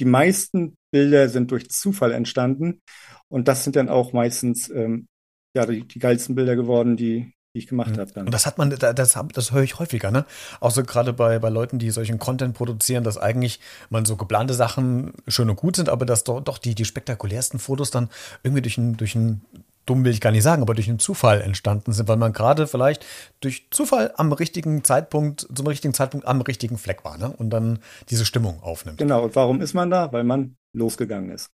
die 0.00 0.04
meisten 0.04 0.76
Bilder 0.90 1.28
sind 1.28 1.50
durch 1.50 1.70
Zufall 1.70 2.12
entstanden. 2.12 2.80
Und 3.28 3.48
das 3.48 3.64
sind 3.64 3.76
dann 3.76 3.88
auch 3.88 4.12
meistens 4.12 4.68
ähm, 4.68 5.06
ja, 5.54 5.66
die, 5.66 5.86
die 5.86 5.98
geilsten 5.98 6.34
Bilder 6.34 6.56
geworden, 6.56 6.96
die, 6.96 7.32
die 7.54 7.58
ich 7.58 7.66
gemacht 7.66 7.90
mhm. 7.90 8.00
habe 8.00 8.12
dann. 8.12 8.26
Und 8.26 8.32
das 8.32 8.46
hat 8.46 8.58
man, 8.58 8.70
das, 8.70 8.94
das, 8.94 9.18
das 9.32 9.52
höre 9.52 9.62
ich 9.62 9.78
häufiger, 9.78 10.10
ne? 10.10 10.24
Auch 10.60 10.70
so 10.70 10.82
gerade 10.82 11.12
bei, 11.12 11.38
bei 11.38 11.48
Leuten, 11.48 11.78
die 11.78 11.90
solchen 11.90 12.18
Content 12.18 12.54
produzieren, 12.54 13.04
dass 13.04 13.18
eigentlich 13.18 13.60
man 13.90 14.04
so 14.04 14.16
geplante 14.16 14.54
Sachen 14.54 15.12
schön 15.28 15.50
und 15.50 15.56
gut 15.56 15.76
sind, 15.76 15.88
aber 15.88 16.06
dass 16.06 16.24
doch, 16.24 16.40
doch 16.40 16.58
die, 16.58 16.74
die 16.74 16.84
spektakulärsten 16.84 17.58
Fotos 17.58 17.90
dann 17.90 18.08
irgendwie 18.42 18.62
durch 18.62 18.78
ein, 18.78 18.96
durch 18.96 19.14
ein 19.14 19.42
dumm 19.86 20.04
will 20.04 20.12
ich 20.12 20.20
gar 20.20 20.30
nicht 20.30 20.44
sagen, 20.44 20.62
aber 20.62 20.74
durch 20.74 20.88
einen 20.88 20.98
Zufall 20.98 21.40
entstanden 21.40 21.92
sind, 21.92 22.08
weil 22.08 22.16
man 22.16 22.32
gerade 22.32 22.66
vielleicht 22.66 23.04
durch 23.40 23.66
Zufall 23.70 24.12
am 24.16 24.32
richtigen 24.32 24.84
Zeitpunkt, 24.84 25.48
zum 25.52 25.66
richtigen 25.66 25.92
Zeitpunkt 25.92 26.26
am 26.26 26.40
richtigen 26.40 26.78
Fleck 26.78 27.04
war, 27.04 27.18
ne? 27.18 27.34
Und 27.36 27.50
dann 27.50 27.80
diese 28.08 28.24
Stimmung 28.24 28.62
aufnimmt. 28.62 28.98
Genau, 28.98 29.24
und 29.24 29.34
warum 29.34 29.60
ist 29.60 29.74
man 29.74 29.90
da? 29.90 30.12
Weil 30.12 30.24
man 30.24 30.56
losgegangen 30.72 31.30
ist. 31.30 31.50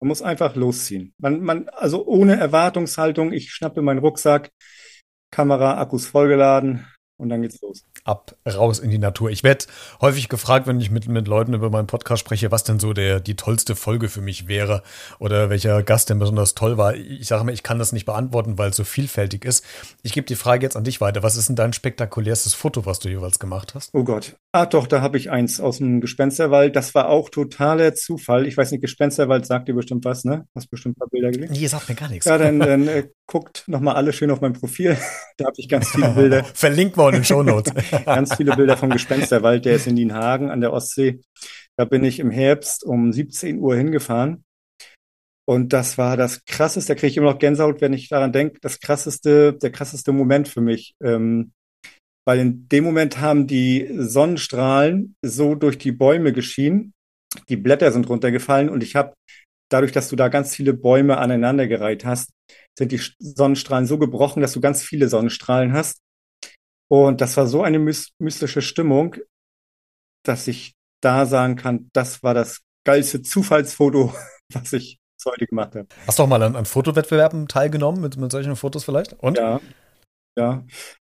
Man 0.00 0.08
muss 0.08 0.22
einfach 0.22 0.54
losziehen. 0.54 1.14
Man, 1.18 1.40
man, 1.40 1.68
also 1.70 2.06
ohne 2.06 2.36
Erwartungshaltung, 2.36 3.32
ich 3.32 3.50
schnappe 3.50 3.82
meinen 3.82 3.98
Rucksack, 3.98 4.50
Kamera, 5.30 5.78
Akkus 5.78 6.06
vollgeladen, 6.06 6.86
und 7.18 7.28
dann 7.28 7.42
geht's 7.42 7.60
los. 7.60 7.84
Ab, 8.04 8.34
raus 8.46 8.78
in 8.78 8.90
die 8.90 8.98
Natur. 8.98 9.30
Ich 9.30 9.42
werde 9.42 9.66
häufig 10.00 10.28
gefragt, 10.28 10.66
wenn 10.66 10.80
ich 10.80 10.90
mit, 10.90 11.08
mit 11.08 11.28
Leuten 11.28 11.52
über 11.52 11.68
meinen 11.68 11.88
Podcast 11.88 12.20
spreche, 12.20 12.50
was 12.50 12.64
denn 12.64 12.78
so 12.78 12.92
der, 12.92 13.20
die 13.20 13.36
tollste 13.36 13.76
Folge 13.76 14.08
für 14.08 14.20
mich 14.20 14.48
wäre 14.48 14.82
oder 15.18 15.50
welcher 15.50 15.82
Gast 15.82 16.10
denn 16.10 16.18
besonders 16.18 16.54
toll 16.54 16.78
war. 16.78 16.94
Ich 16.94 17.26
sage 17.26 17.44
mir, 17.44 17.52
ich 17.52 17.62
kann 17.62 17.78
das 17.78 17.92
nicht 17.92 18.06
beantworten, 18.06 18.56
weil 18.56 18.70
es 18.70 18.76
so 18.76 18.84
vielfältig 18.84 19.44
ist. 19.44 19.64
Ich 20.02 20.12
gebe 20.12 20.26
die 20.26 20.36
Frage 20.36 20.64
jetzt 20.64 20.76
an 20.76 20.84
dich 20.84 21.00
weiter. 21.00 21.22
Was 21.22 21.36
ist 21.36 21.48
denn 21.48 21.56
dein 21.56 21.72
spektakulärstes 21.72 22.54
Foto, 22.54 22.86
was 22.86 23.00
du 23.00 23.08
jeweils 23.08 23.38
gemacht 23.38 23.74
hast? 23.74 23.90
Oh 23.92 24.04
Gott. 24.04 24.36
Ah, 24.52 24.66
doch, 24.66 24.86
da 24.86 25.02
habe 25.02 25.18
ich 25.18 25.30
eins 25.30 25.60
aus 25.60 25.78
dem 25.78 26.00
Gespensterwald. 26.00 26.76
Das 26.76 26.94
war 26.94 27.08
auch 27.08 27.28
totaler 27.28 27.94
Zufall. 27.94 28.46
Ich 28.46 28.56
weiß 28.56 28.70
nicht, 28.70 28.80
Gespensterwald 28.80 29.44
sagt 29.44 29.68
dir 29.68 29.74
bestimmt 29.74 30.04
was, 30.04 30.24
ne? 30.24 30.46
Hast 30.54 30.70
bestimmt 30.70 30.96
ein 30.96 31.00
paar 31.00 31.08
Bilder 31.08 31.30
gesehen? 31.30 31.50
Nee, 31.52 31.66
sagt 31.66 31.88
mir 31.88 31.94
gar 31.96 32.08
nichts. 32.08 32.26
Ja, 32.26 32.38
dann, 32.38 32.60
dann 32.60 32.86
äh, 32.86 33.08
guckt 33.28 33.64
nochmal 33.68 33.94
alle 33.94 34.12
schön 34.12 34.30
auf 34.32 34.40
mein 34.40 34.54
Profil. 34.54 34.96
da 35.36 35.44
habe 35.44 35.54
ich 35.58 35.68
ganz 35.68 35.90
viele 35.90 36.08
Bilder. 36.08 36.42
Verlinkt 36.54 36.96
wir 36.96 37.08
in 37.08 37.16
den 37.16 37.24
Shownotes. 37.24 37.72
ganz 38.04 38.34
viele 38.34 38.56
Bilder 38.56 38.76
vom 38.76 38.90
Gespensterwald, 38.90 39.64
der 39.64 39.76
ist 39.76 39.86
in 39.86 39.94
Nienhagen 39.94 40.50
an 40.50 40.60
der 40.60 40.72
Ostsee. 40.72 41.20
Da 41.76 41.84
bin 41.84 42.02
ich 42.02 42.18
im 42.18 42.32
Herbst 42.32 42.82
um 42.82 43.12
17 43.12 43.60
Uhr 43.60 43.76
hingefahren. 43.76 44.44
Und 45.46 45.72
das 45.72 45.96
war 45.96 46.16
das 46.16 46.44
krasseste, 46.44 46.92
da 46.92 46.98
kriege 46.98 47.10
ich 47.10 47.16
immer 47.16 47.32
noch 47.32 47.38
Gänsehaut, 47.38 47.80
wenn 47.80 47.92
ich 47.92 48.08
daran 48.08 48.32
denke, 48.32 48.58
das 48.60 48.80
krasseste, 48.80 49.54
der 49.54 49.70
krasseste 49.70 50.12
Moment 50.12 50.48
für 50.48 50.60
mich. 50.60 50.94
Ähm, 51.02 51.52
weil 52.26 52.40
in 52.40 52.68
dem 52.68 52.84
Moment 52.84 53.20
haben 53.20 53.46
die 53.46 53.88
Sonnenstrahlen 53.96 55.14
so 55.22 55.54
durch 55.54 55.78
die 55.78 55.92
Bäume 55.92 56.34
geschienen, 56.34 56.92
die 57.48 57.56
Blätter 57.56 57.92
sind 57.92 58.08
runtergefallen 58.08 58.68
und 58.68 58.82
ich 58.82 58.96
habe 58.96 59.14
dadurch, 59.70 59.92
dass 59.92 60.08
du 60.10 60.16
da 60.16 60.28
ganz 60.28 60.54
viele 60.54 60.74
Bäume 60.74 61.16
aneinandergereiht 61.18 62.04
hast, 62.04 62.30
sind 62.78 62.92
die 62.92 63.00
Sonnenstrahlen 63.18 63.86
so 63.86 63.98
gebrochen, 63.98 64.40
dass 64.40 64.52
du 64.52 64.60
ganz 64.60 64.82
viele 64.82 65.08
Sonnenstrahlen 65.08 65.72
hast. 65.72 66.00
Und 66.90 67.20
das 67.20 67.36
war 67.36 67.46
so 67.46 67.62
eine 67.62 67.78
mystische 67.78 68.62
Stimmung, 68.62 69.16
dass 70.24 70.48
ich 70.48 70.74
da 71.02 71.26
sagen 71.26 71.56
kann, 71.56 71.90
das 71.92 72.22
war 72.22 72.34
das 72.34 72.62
geilste 72.86 73.20
Zufallsfoto, 73.22 74.14
was 74.52 74.72
ich 74.72 74.98
heute 75.26 75.46
gemacht 75.46 75.74
habe. 75.74 75.88
Hast 76.06 76.18
du 76.18 76.22
auch 76.22 76.28
mal 76.28 76.42
an, 76.42 76.56
an 76.56 76.64
Fotowettbewerben 76.64 77.48
teilgenommen 77.48 78.00
mit, 78.00 78.16
mit 78.16 78.32
solchen 78.32 78.56
Fotos 78.56 78.84
vielleicht? 78.84 79.12
Und? 79.14 79.36
Ja, 79.36 79.60
ja. 80.38 80.64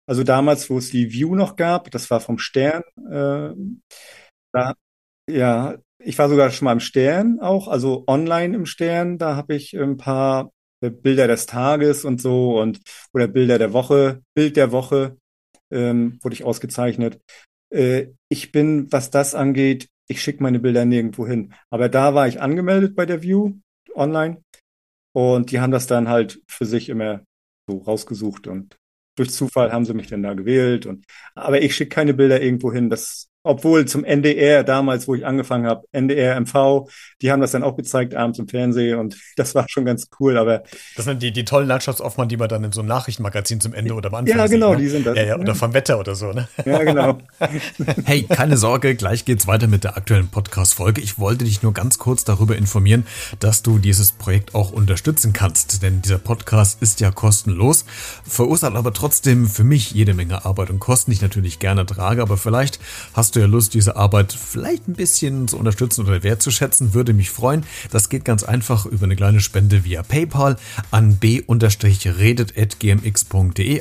Also 0.07 0.25
damals, 0.25 0.69
wo 0.69 0.78
es 0.78 0.90
die 0.90 1.12
View 1.12 1.37
noch 1.37 1.57
gab, 1.57 1.90
das 1.92 2.11
war 2.11 2.21
vom 2.21 2.38
Stern. 2.38 2.83
Äh, 3.09 3.54
da, 4.52 4.75
ja, 5.31 5.78
ich 5.99 6.19
war 6.19 6.28
sogar 6.28 6.50
schon 6.50 6.66
mal 6.66 6.73
im 6.73 6.81
Stern 6.81 7.38
auch, 7.40 7.69
also 7.69 8.04
online 8.09 8.57
im 8.57 8.66
Stern. 8.66 9.16
Da 9.16 9.37
habe 9.37 9.54
ich 9.54 9.73
ein 9.78 9.97
paar 9.97 10.50
Bilder 10.90 11.26
des 11.26 11.46
Tages 11.46 12.04
und 12.04 12.20
so 12.20 12.60
und 12.60 12.80
oder 13.12 13.28
Bilder 13.28 13.58
der 13.58 13.72
Woche, 13.72 14.22
Bild 14.34 14.56
der 14.56 14.72
Woche 14.72 15.16
ähm, 15.70 16.18
wurde 16.22 16.34
ich 16.34 16.44
ausgezeichnet. 16.44 17.20
Äh, 17.70 18.08
ich 18.28 18.52
bin, 18.52 18.90
was 18.92 19.10
das 19.10 19.34
angeht, 19.34 19.88
ich 20.08 20.22
schicke 20.22 20.42
meine 20.42 20.60
Bilder 20.60 20.84
nirgendwo 20.84 21.26
hin. 21.26 21.54
Aber 21.70 21.88
da 21.88 22.14
war 22.14 22.28
ich 22.28 22.40
angemeldet 22.40 22.94
bei 22.94 23.06
der 23.06 23.22
View 23.22 23.54
online 23.94 24.42
und 25.12 25.50
die 25.50 25.60
haben 25.60 25.72
das 25.72 25.86
dann 25.86 26.08
halt 26.08 26.40
für 26.46 26.66
sich 26.66 26.88
immer 26.88 27.24
so 27.68 27.78
rausgesucht 27.78 28.46
und 28.46 28.76
durch 29.16 29.30
Zufall 29.30 29.72
haben 29.72 29.84
sie 29.84 29.94
mich 29.94 30.08
dann 30.08 30.22
da 30.22 30.34
gewählt 30.34 30.86
und 30.86 31.04
aber 31.34 31.60
ich 31.62 31.76
schicke 31.76 31.90
keine 31.90 32.14
Bilder 32.14 32.40
irgendwo 32.40 32.72
hin. 32.72 32.90
Das 32.90 33.28
obwohl 33.44 33.87
zum 33.87 34.04
NDR 34.04 34.62
damals, 34.64 35.08
wo 35.08 35.14
ich 35.14 35.26
angefangen 35.26 35.66
habe, 35.66 35.87
NDR 35.92 36.40
MV, 36.40 36.88
die 37.20 37.32
haben 37.32 37.40
das 37.40 37.52
dann 37.52 37.62
auch 37.62 37.76
gezeigt 37.76 38.14
abends 38.14 38.38
im 38.38 38.49
Fernsehen 38.49 38.99
und 38.99 39.16
das 39.37 39.54
war 39.54 39.66
schon 39.68 39.84
ganz 39.84 40.08
cool. 40.20 40.37
Aber 40.38 40.62
das 40.96 41.04
sind 41.04 41.22
die, 41.22 41.32
die 41.32 41.44
tollen 41.44 41.66
Landschaftsaufnahmen, 41.66 42.28
die 42.28 42.37
man 42.37 42.49
dann 42.49 42.64
in 42.64 42.72
so 42.72 42.80
einem 42.80 42.88
Nachrichtenmagazin 42.88 43.61
zum 43.61 43.75
Ende 43.75 43.94
oder 43.94 44.08
am 44.08 44.16
Anfang 44.16 44.38
Ja, 44.38 44.46
genau, 44.46 44.70
sieht, 44.70 44.78
ne? 44.78 44.84
die 44.84 44.90
sind 44.90 45.06
das. 45.06 45.16
Ja, 45.16 45.25
ja, 45.25 45.38
oder 45.38 45.54
vom 45.54 45.75
Wetter 45.75 45.99
oder 45.99 46.14
so, 46.14 46.32
ne? 46.32 46.49
Ja, 46.64 46.82
genau. 46.84 47.18
hey, 48.04 48.22
keine 48.25 48.56
Sorge, 48.56 48.94
gleich 48.94 49.25
geht's 49.25 49.46
weiter 49.46 49.66
mit 49.66 49.84
der 49.84 49.96
aktuellen 49.96 50.28
Podcast-Folge. 50.28 51.00
Ich 51.00 51.18
wollte 51.18 51.44
dich 51.44 51.62
nur 51.62 51.72
ganz 51.72 51.99
kurz 51.99 52.25
darüber 52.25 52.56
informieren, 52.56 53.06
dass 53.40 53.62
du 53.62 53.78
dieses 53.78 54.12
Projekt 54.12 54.54
auch 54.54 54.72
unterstützen 54.72 55.32
kannst, 55.32 55.82
denn 55.82 56.02
dieser 56.02 56.18
Podcast 56.18 56.80
ist 56.80 57.00
ja 57.00 57.11
kostenlos, 57.11 57.84
verursacht 58.25 58.76
aber 58.76 58.92
trotzdem 58.92 59.46
für 59.46 59.64
mich 59.64 59.90
jede 59.90 60.14
Menge 60.14 60.44
Arbeit 60.44 60.70
und 60.70 60.78
Kosten, 60.78 61.11
die 61.11 61.16
ich 61.16 61.22
natürlich 61.22 61.58
gerne 61.58 61.84
trage, 61.84 62.22
aber 62.22 62.37
vielleicht 62.37 62.78
hast 63.14 63.31
hast 63.32 63.36
du 63.36 63.40
ja 63.40 63.46
Lust, 63.46 63.72
diese 63.72 63.96
Arbeit 63.96 64.34
vielleicht 64.34 64.88
ein 64.88 64.92
bisschen 64.92 65.48
zu 65.48 65.56
unterstützen 65.56 66.06
oder 66.06 66.22
wertzuschätzen, 66.22 66.92
würde 66.92 67.14
mich 67.14 67.30
freuen. 67.30 67.64
Das 67.90 68.10
geht 68.10 68.26
ganz 68.26 68.42
einfach 68.44 68.84
über 68.84 69.04
eine 69.04 69.16
kleine 69.16 69.40
Spende 69.40 69.84
via 69.84 70.02
PayPal 70.02 70.58
an 70.90 71.16
b-redet.gmx.de. 71.16 71.52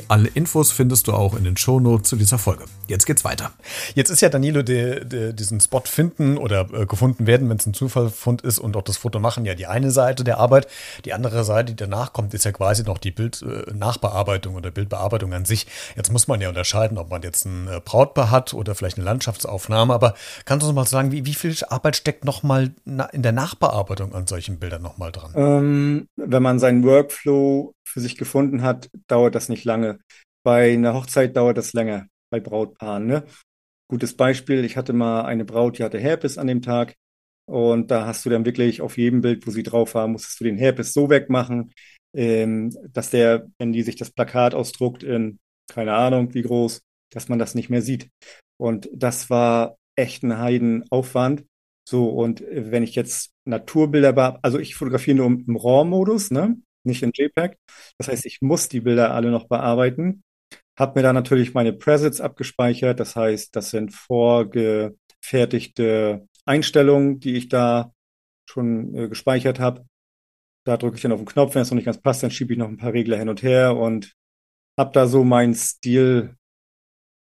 Alle 0.08 0.28
Infos 0.28 0.72
findest 0.72 1.06
du 1.06 1.12
auch 1.12 1.36
in 1.36 1.44
den 1.44 1.58
Shownotes 1.58 2.08
zu 2.08 2.16
dieser 2.16 2.38
Folge. 2.38 2.64
Jetzt 2.88 3.04
geht's 3.04 3.24
weiter. 3.24 3.52
Jetzt 3.94 4.08
ist 4.08 4.22
ja 4.22 4.30
Danilo 4.30 4.62
de, 4.62 5.04
de, 5.04 5.34
diesen 5.34 5.60
Spot 5.60 5.82
finden 5.84 6.38
oder 6.38 6.68
äh, 6.72 6.86
gefunden 6.86 7.26
werden, 7.26 7.50
wenn 7.50 7.58
es 7.58 7.66
ein 7.66 7.74
Zufallfund 7.74 8.40
ist 8.40 8.58
und 8.58 8.74
auch 8.74 8.82
das 8.82 8.96
Foto 8.96 9.18
machen, 9.18 9.44
ja 9.44 9.54
die 9.54 9.66
eine 9.66 9.90
Seite 9.90 10.24
der 10.24 10.38
Arbeit. 10.38 10.66
Die 11.04 11.12
andere 11.12 11.44
Seite, 11.44 11.72
die 11.72 11.76
danach 11.76 12.14
kommt, 12.14 12.32
ist 12.32 12.46
ja 12.46 12.52
quasi 12.52 12.84
noch 12.84 12.96
die 12.96 13.10
Bildnachbearbeitung 13.10 14.54
äh, 14.54 14.56
oder 14.56 14.70
Bildbearbeitung 14.70 15.34
an 15.34 15.44
sich. 15.44 15.66
Jetzt 15.94 16.10
muss 16.10 16.26
man 16.26 16.40
ja 16.40 16.48
unterscheiden, 16.48 16.96
ob 16.96 17.10
man 17.10 17.20
jetzt 17.20 17.44
ein 17.44 17.68
äh, 17.68 17.82
Brautpaar 17.84 18.30
hat 18.30 18.54
oder 18.54 18.74
vielleicht 18.74 18.96
eine 18.96 19.04
Landschafts 19.04 19.41
Landschaftsaufnahme, 19.42 19.92
aber 19.92 20.14
kannst 20.44 20.64
du 20.64 20.68
uns 20.68 20.74
mal 20.74 20.86
sagen, 20.86 21.12
wie, 21.12 21.26
wie 21.26 21.34
viel 21.34 21.54
Arbeit 21.68 21.96
steckt 21.96 22.24
nochmal 22.24 22.74
in 22.84 23.22
der 23.22 23.32
Nachbearbeitung 23.32 24.14
an 24.14 24.26
solchen 24.26 24.58
Bildern 24.58 24.82
nochmal 24.82 25.12
dran? 25.12 25.32
Ähm, 25.34 26.08
wenn 26.16 26.42
man 26.42 26.58
seinen 26.58 26.84
Workflow 26.84 27.72
für 27.86 28.00
sich 28.00 28.16
gefunden 28.16 28.62
hat, 28.62 28.88
dauert 29.08 29.34
das 29.34 29.48
nicht 29.48 29.64
lange. 29.64 29.98
Bei 30.44 30.72
einer 30.72 30.94
Hochzeit 30.94 31.36
dauert 31.36 31.58
das 31.58 31.72
länger, 31.72 32.06
bei 32.30 32.40
Brautpaaren. 32.40 33.06
Ne? 33.06 33.24
Gutes 33.88 34.16
Beispiel, 34.16 34.64
ich 34.64 34.76
hatte 34.76 34.92
mal 34.92 35.22
eine 35.22 35.44
Braut, 35.44 35.78
die 35.78 35.84
hatte 35.84 35.98
Herpes 35.98 36.38
an 36.38 36.46
dem 36.46 36.62
Tag. 36.62 36.94
Und 37.46 37.90
da 37.90 38.06
hast 38.06 38.24
du 38.24 38.30
dann 38.30 38.44
wirklich 38.44 38.80
auf 38.80 38.96
jedem 38.96 39.20
Bild, 39.20 39.46
wo 39.46 39.50
sie 39.50 39.64
drauf 39.64 39.94
war, 39.94 40.06
musstest 40.06 40.40
du 40.40 40.44
den 40.44 40.56
Herpes 40.56 40.92
so 40.92 41.10
wegmachen, 41.10 41.72
ähm, 42.14 42.74
dass 42.88 43.10
der, 43.10 43.48
wenn 43.58 43.72
die 43.72 43.82
sich 43.82 43.96
das 43.96 44.10
Plakat 44.10 44.54
ausdruckt 44.54 45.02
in, 45.02 45.38
keine 45.68 45.92
Ahnung, 45.94 46.32
wie 46.34 46.42
groß, 46.42 46.82
dass 47.12 47.28
man 47.28 47.38
das 47.38 47.54
nicht 47.54 47.70
mehr 47.70 47.82
sieht. 47.82 48.10
Und 48.60 48.88
das 48.92 49.30
war 49.30 49.76
echt 49.96 50.22
ein 50.22 50.38
Heidenaufwand. 50.38 51.44
So, 51.88 52.08
und 52.08 52.44
wenn 52.48 52.82
ich 52.82 52.94
jetzt 52.94 53.32
Naturbilder, 53.44 54.38
also 54.42 54.58
ich 54.58 54.74
fotografiere 54.74 55.16
nur 55.16 55.26
im 55.26 55.56
RAW-Modus, 55.56 56.30
ne? 56.30 56.56
nicht 56.84 57.02
in 57.02 57.12
JPEG. 57.14 57.56
Das 57.98 58.08
heißt, 58.08 58.26
ich 58.26 58.42
muss 58.42 58.68
die 58.68 58.80
Bilder 58.80 59.14
alle 59.14 59.30
noch 59.30 59.48
bearbeiten. 59.48 60.22
Hab 60.78 60.96
mir 60.96 61.02
da 61.02 61.12
natürlich 61.12 61.54
meine 61.54 61.72
Presets 61.72 62.20
abgespeichert. 62.20 63.00
Das 63.00 63.16
heißt, 63.16 63.54
das 63.54 63.70
sind 63.70 63.92
vorgefertigte 63.92 66.26
Einstellungen, 66.44 67.20
die 67.20 67.36
ich 67.36 67.48
da 67.48 67.92
schon 68.48 68.94
äh, 68.94 69.08
gespeichert 69.08 69.60
habe. 69.60 69.86
Da 70.64 70.76
drücke 70.76 70.96
ich 70.96 71.02
dann 71.02 71.12
auf 71.12 71.20
den 71.20 71.26
Knopf, 71.26 71.54
wenn 71.54 71.62
es 71.62 71.70
noch 71.70 71.76
nicht 71.76 71.86
ganz 71.86 72.00
passt, 72.00 72.22
dann 72.22 72.30
schiebe 72.30 72.52
ich 72.52 72.58
noch 72.58 72.68
ein 72.68 72.76
paar 72.76 72.92
Regler 72.92 73.18
hin 73.18 73.28
und 73.28 73.42
her 73.42 73.76
und 73.76 74.14
habe 74.78 74.92
da 74.92 75.06
so 75.06 75.24
meinen 75.24 75.54
Stil 75.54 76.36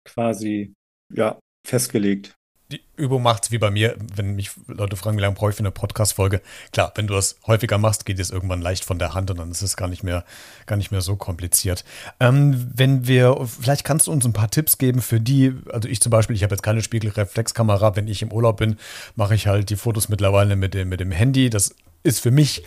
quasi 0.04 0.72
ja, 1.12 1.38
festgelegt. 1.66 2.34
Die 2.72 2.80
Übung 2.96 3.22
macht 3.22 3.44
es 3.44 3.50
wie 3.50 3.58
bei 3.58 3.70
mir, 3.70 3.94
wenn 4.16 4.36
mich 4.36 4.50
Leute 4.66 4.96
fragen, 4.96 5.18
wie 5.18 5.20
lange 5.20 5.34
brauche 5.34 5.50
ich 5.50 5.56
für 5.56 5.60
eine 5.60 5.70
Podcast-Folge. 5.70 6.40
Klar, 6.72 6.92
wenn 6.96 7.06
du 7.06 7.12
das 7.12 7.36
häufiger 7.46 7.76
machst, 7.76 8.06
geht 8.06 8.18
es 8.18 8.30
irgendwann 8.30 8.62
leicht 8.62 8.84
von 8.84 8.98
der 8.98 9.12
Hand 9.12 9.30
und 9.30 9.38
dann 9.38 9.50
ist 9.50 9.60
es 9.60 9.76
gar 9.76 9.86
nicht 9.86 10.02
mehr, 10.02 10.24
gar 10.64 10.76
nicht 10.76 10.90
mehr 10.90 11.02
so 11.02 11.14
kompliziert. 11.14 11.84
Ähm, 12.20 12.70
wenn 12.74 13.06
wir, 13.06 13.46
vielleicht 13.46 13.84
kannst 13.84 14.06
du 14.06 14.12
uns 14.12 14.24
ein 14.24 14.32
paar 14.32 14.50
Tipps 14.50 14.78
geben 14.78 15.02
für 15.02 15.20
die, 15.20 15.52
also 15.70 15.88
ich 15.88 16.00
zum 16.00 16.08
Beispiel, 16.08 16.34
ich 16.34 16.42
habe 16.42 16.54
jetzt 16.54 16.62
keine 16.62 16.82
Spiegelreflexkamera, 16.82 17.96
wenn 17.96 18.08
ich 18.08 18.22
im 18.22 18.32
Urlaub 18.32 18.56
bin, 18.56 18.78
mache 19.14 19.34
ich 19.34 19.46
halt 19.46 19.68
die 19.68 19.76
Fotos 19.76 20.08
mittlerweile 20.08 20.56
mit 20.56 20.72
dem, 20.72 20.88
mit 20.88 21.00
dem 21.00 21.12
Handy. 21.12 21.50
Das 21.50 21.74
ist 22.02 22.20
für 22.20 22.30
mich 22.30 22.64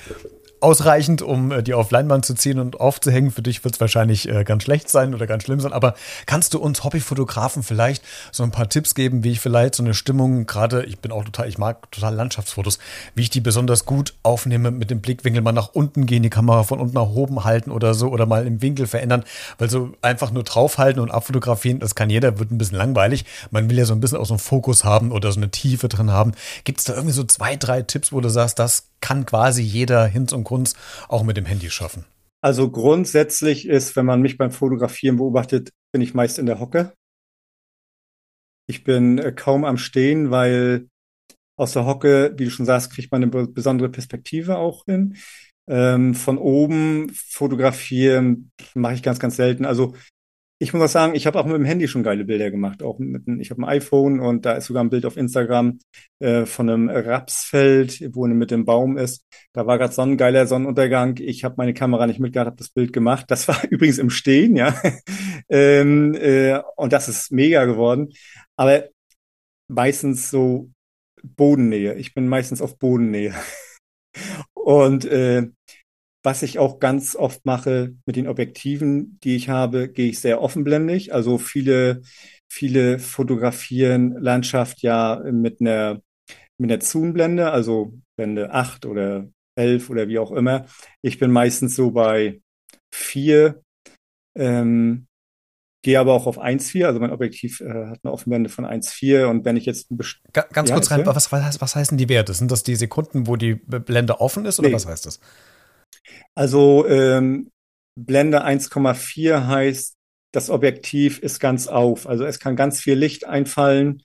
ausreichend, 0.60 1.22
um 1.22 1.52
äh, 1.52 1.64
die 1.64 1.74
auf 1.74 1.92
Leinwand 1.92 2.26
zu 2.26 2.34
ziehen 2.34 2.60
und 2.60 2.80
aufzuhängen. 2.80 3.32
Für 3.32 3.42
dich 3.42 3.64
wird 3.64 3.76
es 3.76 3.82
wahrscheinlich 3.82 4.28
äh, 4.28 4.44
ganz 4.44 4.64
schlecht 4.64 4.90
sein 4.90 5.14
oder 5.14 5.28
ganz 5.28 5.44
schlimm 5.44 5.60
sein. 5.60 5.74
Aber 5.74 5.94
kannst 6.26 6.54
du 6.54 6.60
uns 6.60 6.84
Hobbyfotografen 6.84 7.64
vielleicht 7.64 8.04
so 8.32 8.44
ein 8.44 8.52
paar 8.52 8.70
Tipps 8.70 8.96
geben, 8.96 9.24
wie 9.24 9.32
ich 9.32 9.40
vielleicht 9.40 9.76
so 9.76 9.84
eine 9.84 9.94
Stimmung, 9.94 10.46
gerade 10.46 10.84
ich 10.86 11.00
bin 11.00 11.12
auch 11.12 11.24
total, 11.24 11.48
ich 11.48 11.58
mag 11.58 11.92
total 11.92 12.16
Landschaftsfotos, 12.16 12.80
wie 13.16 13.24
ich 13.24 13.30
die 13.30 13.42
besonders 13.42 13.86
gut 13.86 14.16
aufnehme 14.24 14.72
mit 14.72 14.90
dem 14.90 15.02
Blickwinkel 15.02 15.42
mal 15.42 15.52
nach 15.52 15.70
unten 15.74 16.06
gehen, 16.06 16.24
die 16.24 16.30
Kamera 16.30 16.64
von 16.64 16.80
unten 16.80 16.96
nach 16.96 17.10
oben 17.10 17.44
halten 17.44 17.72
oder 17.72 17.94
so 17.94 18.10
oder 18.10 18.26
mal 18.26 18.46
im 18.48 18.62
Winkel 18.62 18.88
verändern, 18.88 19.24
weil 19.58 19.70
so 19.70 19.92
einfach 20.02 20.32
nur 20.32 20.44
draufhalten 20.44 21.02
und 21.02 21.12
abfotografieren, 21.12 21.80
das 21.80 21.96
kann 21.96 22.10
jeder, 22.10 22.40
wird 22.40 22.52
ein 22.52 22.58
bisschen 22.58 22.78
langweilig. 22.78 23.26
Man 23.52 23.70
will 23.70 23.78
ja 23.78 23.86
so 23.86 23.94
ein 23.94 24.00
bisschen 24.00 24.18
auch 24.18 24.26
so 24.26 24.34
einen 24.34 24.40
Fokus 24.40 24.84
haben 24.84 25.12
oder 25.12 25.32
so 25.32 25.40
eine 25.40 25.52
Tiefe 25.52 25.88
drin 25.88 26.12
haben. 26.12 26.34
Gibt 26.64 26.80
es 26.80 26.86
da 26.86 26.94
irgendwie 26.94 27.14
so 27.14 27.24
zwei, 27.24 27.56
drei 27.56 27.82
Tipps, 27.82 28.12
wo 28.12 28.22
du 28.22 28.30
sagst, 28.30 28.60
das 28.60 28.88
kann 29.02 29.26
quasi 29.26 29.62
jeder 29.62 30.06
Hinz 30.06 30.34
und 30.34 30.44
Kunz 30.44 30.76
auch 31.08 31.24
mit 31.24 31.38
dem 31.38 31.46
Handy 31.46 31.70
schaffen? 31.70 32.06
Also 32.42 32.70
grundsätzlich 32.70 33.68
ist, 33.68 33.96
wenn 33.96 34.06
man 34.06 34.22
mich 34.22 34.38
beim 34.38 34.52
Fotografieren 34.52 35.18
beobachtet, 35.18 35.72
bin 35.92 36.02
ich 36.02 36.14
meist 36.14 36.40
in 36.40 36.46
der 36.46 36.60
Hocke. 36.60 36.94
Ich 38.70 38.84
bin 38.84 39.18
äh, 39.18 39.32
kaum 39.32 39.66
am 39.66 39.78
Stehen, 39.78 40.30
weil 40.30 40.88
aus 41.58 41.74
der 41.74 41.86
Hocke, 41.86 42.34
wie 42.38 42.46
du 42.46 42.52
schon 42.52 42.66
sagst, 42.66 42.92
kriegt 42.92 43.12
man 43.12 43.24
eine 43.24 43.48
besondere 43.48 43.90
Perspektive 43.90 44.58
auch 44.58 44.86
hin. 44.86 45.18
Ähm, 45.68 46.14
von 46.14 46.38
oben 46.38 47.10
fotografieren 47.14 48.52
mache 48.76 48.94
ich 48.94 49.04
ganz, 49.04 49.20
ganz 49.20 49.36
selten. 49.36 49.66
Also 49.66 49.96
ich 50.60 50.74
muss 50.74 50.84
auch 50.84 50.88
sagen, 50.88 51.16
ich 51.16 51.28
habe 51.28 51.40
auch 51.40 51.46
mit 51.46 51.56
dem 51.56 51.66
Handy 51.66 51.88
schon 51.88 52.02
geile 52.02 52.26
Bilder 52.26 52.50
gemacht. 52.50 52.82
Auch 52.82 52.98
mit, 52.98 53.28
ich 53.40 53.52
habe 53.52 53.62
ein 53.62 53.70
iPhone 53.70 54.20
und 54.20 54.46
da 54.46 54.54
ist 54.54 54.66
sogar 54.66 54.84
ein 54.84 54.90
Bild 54.90 55.06
auf 55.06 55.16
Instagram 55.16 55.80
äh, 56.20 56.46
von 56.46 56.70
einem 56.70 56.90
Rapsfeld, 56.90 58.16
wo 58.16 58.26
eine 58.26 58.34
mit 58.34 58.50
dem 58.50 58.66
Baum 58.66 58.98
ist. 58.98 59.24
Da 59.54 59.68
war 59.68 59.78
gerade 59.78 59.94
so 59.94 60.16
geiler 60.18 60.48
Sonnenuntergang. 60.48 61.18
Ich 61.20 61.44
habe 61.44 61.56
meine 61.58 61.76
Kamera 61.76 62.08
nicht 62.08 62.20
mitgehabt, 62.20 62.48
habe 62.48 62.58
das 62.58 62.70
Bild 62.70 62.92
gemacht. 62.92 63.26
Das 63.30 63.48
war 63.48 63.64
übrigens 63.70 64.00
im 64.00 64.10
Stehen, 64.10 64.56
ja. 64.56 64.76
ähm, 65.50 66.16
äh, 66.16 66.60
und 66.76 66.92
das 66.92 67.08
ist 67.08 67.32
mega 67.32 67.66
geworden. 67.66 68.14
Aber 68.56 68.86
meistens 69.68 70.32
so 70.32 70.72
Bodennähe. 71.24 71.96
Ich 71.96 72.16
bin 72.16 72.28
meistens 72.28 72.62
auf 72.62 72.80
Bodennähe. 72.80 73.36
und 74.54 75.06
äh, 75.06 75.48
was 76.28 76.44
ich 76.44 76.60
auch 76.60 76.80
ganz 76.80 77.16
oft 77.16 77.46
mache 77.46 77.96
mit 78.06 78.18
den 78.18 78.28
Objektiven, 78.28 79.18
die 79.24 79.38
ich 79.38 79.48
habe, 79.48 79.88
gehe 79.88 80.10
ich 80.10 80.20
sehr 80.20 80.42
offenblendig. 80.42 81.14
Also 81.14 81.38
viele, 81.38 82.02
viele 82.52 83.00
fotografieren 83.00 84.12
Landschaft 84.12 84.82
ja 84.82 85.22
mit 85.32 85.62
einer, 85.62 86.02
mit 86.58 86.70
einer 86.70 86.82
Zoom-Blende, 86.82 87.50
also 87.50 87.94
Blende 88.18 88.52
8 88.52 88.86
oder 88.86 89.30
11 89.56 89.90
oder 89.90 90.10
wie 90.10 90.20
auch 90.20 90.34
immer. 90.34 90.66
Ich 91.02 91.18
bin 91.18 91.32
meistens 91.32 91.78
so 91.78 91.92
bei 91.92 92.42
4, 92.94 93.62
ähm, 94.38 95.08
gehe 95.82 95.98
aber 95.98 96.12
auch 96.12 96.28
auf 96.28 96.42
1,4, 96.42 96.88
also 96.88 97.00
mein 97.00 97.12
Objektiv 97.12 97.62
äh, 97.62 97.86
hat 97.86 98.00
eine 98.04 98.12
Offenblende 98.12 98.50
von 98.50 98.66
1,4 98.66 99.28
und 99.28 99.46
wenn 99.46 99.56
ich 99.56 99.66
jetzt 99.66 99.88
Ga 100.34 100.42
ganz 100.52 100.68
ja, 100.68 100.76
kurz 100.76 100.92
rein, 100.92 101.06
was, 101.06 101.32
was, 101.32 101.62
was 101.62 101.76
heißen 101.78 101.98
die 101.98 102.10
Werte? 102.10 102.34
Sind 102.34 102.52
das 102.52 102.64
die 102.64 102.76
Sekunden, 102.76 103.28
wo 103.28 103.38
die 103.38 103.56
Blende 103.56 104.20
offen 104.20 104.46
ist 104.46 104.60
oder 104.60 104.68
nee. 104.68 104.76
was 104.76 104.86
heißt 104.86 105.06
das? 105.06 105.22
Also 106.36 106.88
ähm, 106.88 107.50
Blende 107.96 108.46
1,4 108.46 109.48
heißt, 109.48 109.96
das 110.32 110.50
Objektiv 110.50 111.20
ist 111.20 111.40
ganz 111.40 111.68
auf. 111.68 112.08
Also 112.08 112.26
es 112.26 112.40
kann 112.40 112.56
ganz 112.56 112.80
viel 112.80 112.96
Licht 112.96 113.26
einfallen 113.26 114.04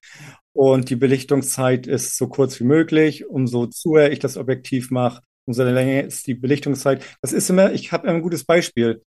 und 0.52 0.90
die 0.90 0.96
Belichtungszeit 0.96 1.86
ist 1.86 2.16
so 2.16 2.28
kurz 2.28 2.58
wie 2.60 2.64
möglich. 2.64 3.26
Umso 3.26 3.66
zuher 3.66 4.12
ich 4.12 4.18
das 4.18 4.36
Objektiv 4.36 4.90
mache, 4.90 5.22
umso 5.46 5.64
länger 5.64 6.04
ist 6.04 6.26
die 6.26 6.34
Belichtungszeit. 6.34 7.04
Das 7.20 7.32
ist 7.32 7.50
immer, 7.50 7.72
ich 7.72 7.92
habe 7.92 8.08
ein 8.08 8.22
gutes 8.22 8.44
Beispiel. 8.44 9.02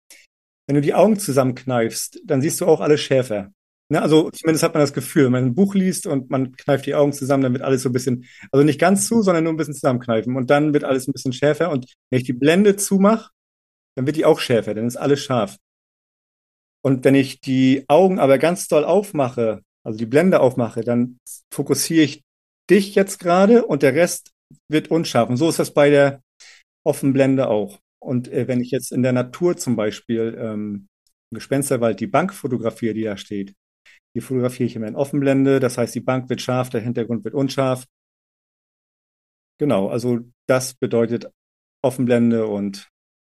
Wenn 0.68 0.76
du 0.76 0.82
die 0.82 0.94
Augen 0.94 1.20
zusammenkneifst, 1.20 2.22
dann 2.26 2.42
siehst 2.42 2.62
du 2.62 2.66
auch 2.66 2.82
alles 2.82 3.02
schärfer. 3.02 3.52
Ne, 3.94 4.02
also 4.02 4.32
zumindest 4.32 4.64
hat 4.64 4.74
man 4.74 4.82
das 4.82 4.94
Gefühl, 4.94 5.26
wenn 5.26 5.34
man 5.34 5.46
ein 5.46 5.54
Buch 5.54 5.76
liest 5.76 6.08
und 6.08 6.32
man 6.32 6.52
kneift 6.54 6.88
die 6.88 6.96
Augen 6.96 7.14
zusammen, 7.14 7.44
dann 7.44 7.54
wird 7.54 7.62
alles 7.62 7.84
so 7.84 7.90
ein 7.90 7.94
bisschen, 7.94 8.26
also 8.52 8.66
nicht 8.66 8.80
ganz 8.80 9.08
zu, 9.08 9.22
sondern 9.22 9.44
nur 9.44 9.54
ein 9.54 9.58
bisschen 9.58 9.76
zusammenkneifen. 9.76 10.36
Und 10.36 10.50
dann 10.50 10.74
wird 10.74 10.84
alles 10.84 11.08
ein 11.08 11.14
bisschen 11.14 11.32
schärfer. 11.32 11.70
Und 11.70 11.94
wenn 12.10 12.20
ich 12.20 12.26
die 12.26 12.34
Blende 12.34 12.76
zumache, 12.76 13.30
dann 13.96 14.08
wird 14.08 14.16
die 14.16 14.26
auch 14.26 14.40
schärfer, 14.40 14.74
dann 14.74 14.88
ist 14.88 14.96
alles 14.96 15.24
scharf. 15.24 15.58
Und 16.84 17.06
wenn 17.06 17.14
ich 17.14 17.40
die 17.40 17.86
Augen 17.88 18.18
aber 18.18 18.40
ganz 18.40 18.68
doll 18.68 18.84
aufmache, 18.84 19.62
also 19.86 20.00
die 20.00 20.08
Blende 20.08 20.40
aufmache, 20.40 20.82
dann 20.82 21.20
fokussiere 21.54 22.04
ich 22.04 22.24
dich 22.72 22.96
jetzt 22.96 23.20
gerade 23.20 23.64
und 23.64 23.84
der 23.84 23.94
Rest 23.94 24.32
wird 24.72 24.90
unscharf. 24.90 25.30
Und 25.30 25.38
so 25.38 25.50
ist 25.50 25.60
das 25.60 25.72
bei 25.72 25.92
der 25.92 26.24
Offenblende 26.84 27.48
auch. 27.48 27.78
Und 28.04 28.28
äh, 28.30 28.48
wenn 28.48 28.60
ich 28.60 28.72
jetzt 28.72 28.92
in 28.92 29.04
der 29.04 29.14
Natur 29.14 29.56
zum 29.56 29.76
Beispiel 29.76 30.36
ähm, 30.40 30.88
im 31.32 31.36
Gespensterwald 31.36 32.00
die 32.00 32.08
Bank 32.08 32.34
fotografiere, 32.34 32.96
die 32.96 33.04
da 33.04 33.18
steht, 33.18 33.54
die 34.16 34.22
fotografiere 34.22 34.68
ich 34.68 34.76
immer 34.76 34.88
in 34.88 34.96
Offenblende. 34.96 35.60
Das 35.60 35.78
heißt, 35.78 35.94
die 35.96 36.02
Bank 36.02 36.30
wird 36.30 36.42
scharf, 36.42 36.70
der 36.70 36.82
Hintergrund 36.82 37.24
wird 37.24 37.34
unscharf. 37.34 37.86
Genau, 39.60 39.88
also 39.90 40.20
das 40.48 40.74
bedeutet 40.74 41.32
Offenblende 41.82 42.48
und 42.48 42.90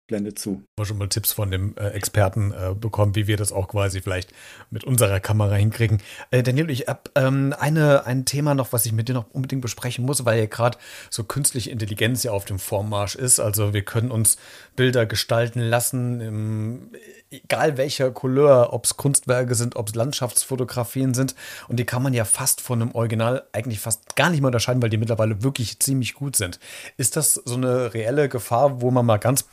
Blende 0.08 0.36
zu. 0.36 0.64
Wir 0.78 0.86
schon 0.86 0.98
mal 0.98 1.10
Tipps 1.10 1.32
von 1.32 1.50
dem 1.50 1.76
äh, 1.78 1.90
Experten 1.90 2.52
äh, 2.52 2.76
bekommen, 2.76 3.16
wie 3.16 3.26
wir 3.26 3.38
das 3.38 3.52
auch 3.52 3.68
quasi 3.68 4.02
vielleicht 4.02 4.32
mit 4.70 4.84
unserer 4.84 5.20
Kamera 5.20 5.56
hinkriegen. 5.56 6.02
Äh, 6.30 6.44
Daniel, 6.44 6.70
ich 6.70 6.88
habe 6.88 7.02
ähm, 7.16 7.56
eine, 7.58 8.06
ein 8.06 8.26
Thema 8.26 8.54
noch, 8.54 8.72
was 8.72 8.86
ich 8.86 8.92
mit 8.92 9.10
dir 9.10 9.14
noch 9.14 9.32
unbedingt 9.32 9.64
besprechen 9.64 10.06
muss, 10.06 10.24
weil 10.24 10.38
ja 10.38 10.46
gerade 10.46 10.78
so 11.10 11.24
künstliche 11.24 11.72
Intelligenz 11.72 12.24
ja 12.24 12.32
auf 12.32 12.46
dem 12.46 12.60
Vormarsch 12.60 13.16
ist. 13.16 13.40
Also 13.40 13.74
wir 13.74 13.82
können 13.82 14.12
uns 14.12 14.38
Bilder 14.76 15.08
gestalten 15.08 15.60
lassen, 15.60 16.22
im, 16.22 16.92
egal 17.32 17.78
welcher 17.78 18.12
Couleur, 18.12 18.74
ob 18.74 18.86
es 18.86 18.98
Kunstwerke 18.98 19.56
sind, 19.56 19.76
ob 19.76 19.90
es 19.90 19.96
Landschaftsfotografien 19.96 21.14
sind. 21.14 21.36
Und 21.68 21.78
die 21.78 21.86
kann 21.86 22.04
man 22.04 22.14
ja 22.14 22.26
fast 22.26 22.62
von 22.62 22.82
einem 22.82 22.92
Original 22.92 23.44
eigentlich 23.54 23.80
fast 23.80 24.16
gar 24.16 24.30
nicht 24.30 24.42
mehr 24.42 24.48
unterscheiden, 24.48 24.82
weil 24.82 24.90
die 24.90 24.98
mittlerweile 24.98 25.44
wirklich 25.44 25.80
ziemlich 25.80 26.14
gut 26.14 26.36
sind. 26.36 26.60
Ist 26.98 27.16
das 27.16 27.34
so 27.34 27.56
eine 27.56 27.94
reelle 27.94 28.30
Gefahr, 28.30 28.82
wo 28.82 28.92
man 28.92 29.06
mal 29.06 29.18
ganz 29.18 29.44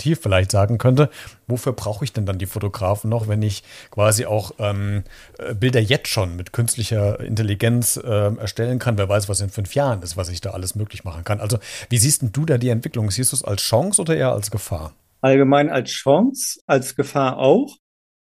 provokativ 0.00 0.20
vielleicht 0.20 0.50
sagen 0.50 0.78
könnte, 0.78 1.10
wofür 1.46 1.72
brauche 1.72 2.04
ich 2.04 2.12
denn 2.12 2.26
dann 2.26 2.38
die 2.38 2.46
Fotografen 2.46 3.10
noch, 3.10 3.28
wenn 3.28 3.42
ich 3.42 3.62
quasi 3.90 4.24
auch 4.26 4.52
ähm, 4.58 5.04
äh, 5.38 5.54
Bilder 5.54 5.80
jetzt 5.80 6.08
schon 6.08 6.36
mit 6.36 6.52
künstlicher 6.52 7.20
Intelligenz 7.20 7.96
äh, 7.96 8.34
erstellen 8.36 8.78
kann? 8.78 8.98
Wer 8.98 9.08
weiß, 9.08 9.28
was 9.28 9.40
in 9.40 9.50
fünf 9.50 9.74
Jahren 9.74 10.02
ist, 10.02 10.16
was 10.16 10.28
ich 10.28 10.40
da 10.40 10.50
alles 10.50 10.74
möglich 10.74 11.04
machen 11.04 11.24
kann. 11.24 11.40
Also, 11.40 11.58
wie 11.88 11.98
siehst 11.98 12.22
denn 12.22 12.32
du 12.32 12.44
da 12.46 12.58
die 12.58 12.70
Entwicklung? 12.70 13.10
Siehst 13.10 13.32
du 13.32 13.36
es 13.36 13.44
als 13.44 13.62
Chance 13.62 14.00
oder 14.00 14.16
eher 14.16 14.32
als 14.32 14.50
Gefahr? 14.50 14.92
allgemein 15.22 15.68
als 15.68 15.90
Chance, 15.90 16.60
als 16.66 16.96
Gefahr 16.96 17.38
auch. 17.38 17.76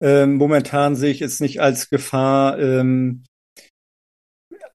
Ähm, 0.04 0.36
momentan 0.36 0.96
sehe 0.96 1.12
ich 1.12 1.22
es 1.24 1.40
nicht 1.40 1.62
als 1.62 1.90
Gefahr, 1.90 2.60
ähm, 2.60 3.24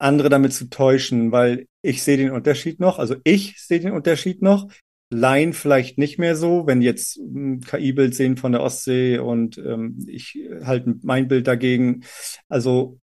andere 0.00 0.28
damit 0.28 0.52
zu 0.52 0.68
täuschen, 0.68 1.30
weil 1.30 1.66
ich 1.82 2.02
sehe 2.02 2.16
den 2.16 2.32
Unterschied 2.32 2.80
noch, 2.80 2.98
also 2.98 3.14
ich 3.22 3.62
sehe 3.64 3.78
den 3.78 3.92
Unterschied 3.92 4.42
noch. 4.42 4.66
Laien 5.10 5.52
vielleicht 5.52 5.98
nicht 5.98 6.18
mehr 6.18 6.36
so, 6.36 6.66
wenn 6.66 6.82
jetzt 6.82 7.16
ein 7.16 7.60
KI-Bild 7.60 8.14
sehen 8.14 8.36
von 8.36 8.52
der 8.52 8.62
Ostsee 8.62 9.18
und 9.18 9.58
ähm, 9.58 9.98
ich 10.08 10.38
halte 10.62 10.94
mein 11.02 11.26
Bild 11.28 11.48
dagegen. 11.48 12.04
Also 12.48 13.00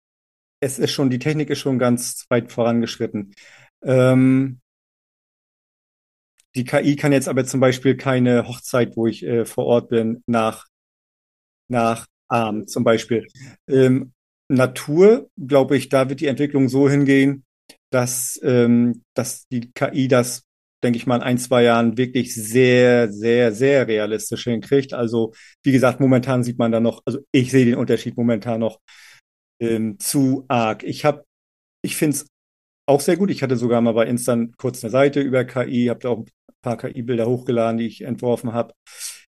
es 0.61 0.79
ist 0.79 0.93
schon, 0.93 1.11
die 1.11 1.19
Technik 1.19 1.51
ist 1.51 1.59
schon 1.59 1.79
ganz 1.79 2.27
weit 2.31 2.53
vorangeschritten. 2.53 3.35
Ähm, 3.83 4.61
die 6.55 6.65
KI 6.65 6.97
kann 6.97 7.13
jetzt 7.13 7.29
aber 7.29 7.45
zum 7.45 7.61
Beispiel 7.61 7.97
keine 7.97 8.49
Hochzeit, 8.49 8.97
wo 8.97 9.07
ich 9.07 9.23
äh, 9.25 9.45
vor 9.45 9.67
Ort 9.67 9.91
bin, 9.91 10.23
nach, 10.27 10.67
nach 11.69 12.07
Arm 12.29 12.67
zum 12.67 12.83
Beispiel. 12.83 13.27
Ähm, 13.69 14.13
Natur, 14.49 15.31
glaube 15.37 15.77
ich, 15.77 15.89
da 15.89 16.09
wird 16.09 16.21
die 16.21 16.27
Entwicklung 16.27 16.69
so 16.69 16.89
hingehen, 16.89 17.45
dass, 17.91 18.39
ähm, 18.43 19.03
dass 19.15 19.47
die 19.49 19.71
KI 19.73 20.09
das, 20.09 20.43
denke 20.83 20.97
ich 20.97 21.07
mal, 21.07 21.17
in 21.17 21.23
ein, 21.23 21.39
zwei 21.39 21.63
Jahren 21.65 21.97
wirklich 21.97 22.35
sehr, 22.35 23.13
sehr, 23.13 23.53
sehr 23.53 23.87
realistisch 23.87 24.45
hinkriegt. 24.45 24.93
Also, 24.95 25.33
wie 25.63 25.73
gesagt, 25.73 26.01
momentan 26.01 26.43
sieht 26.45 26.59
man 26.59 26.73
da 26.73 26.81
noch, 26.81 27.03
also 27.05 27.21
ich 27.33 27.51
sehe 27.51 27.65
den 27.67 27.77
Unterschied 27.77 28.17
momentan 28.17 28.61
noch 28.61 28.81
ähm, 29.61 29.99
zu 29.99 30.45
arg. 30.49 30.83
Ich 30.85 31.05
habe, 31.05 31.25
ich 31.83 31.97
finde 31.97 32.17
es 32.17 32.27
auch 32.87 33.01
sehr 33.01 33.17
gut. 33.17 33.31
Ich 33.31 33.43
hatte 33.43 33.57
sogar 33.57 33.81
mal 33.81 33.93
bei 33.93 34.07
Instant 34.07 34.57
kurz 34.59 34.83
eine 34.83 34.91
Seite 34.91 35.21
über 35.21 35.45
KI, 35.45 35.87
habe 35.87 36.01
da 36.01 36.09
auch 36.11 36.19
ein 36.19 36.27
paar 36.63 36.77
KI-Bilder 36.77 37.27
hochgeladen, 37.27 37.79
die 37.79 37.87
ich 37.87 38.03
entworfen 38.03 38.53
habe. 38.53 38.75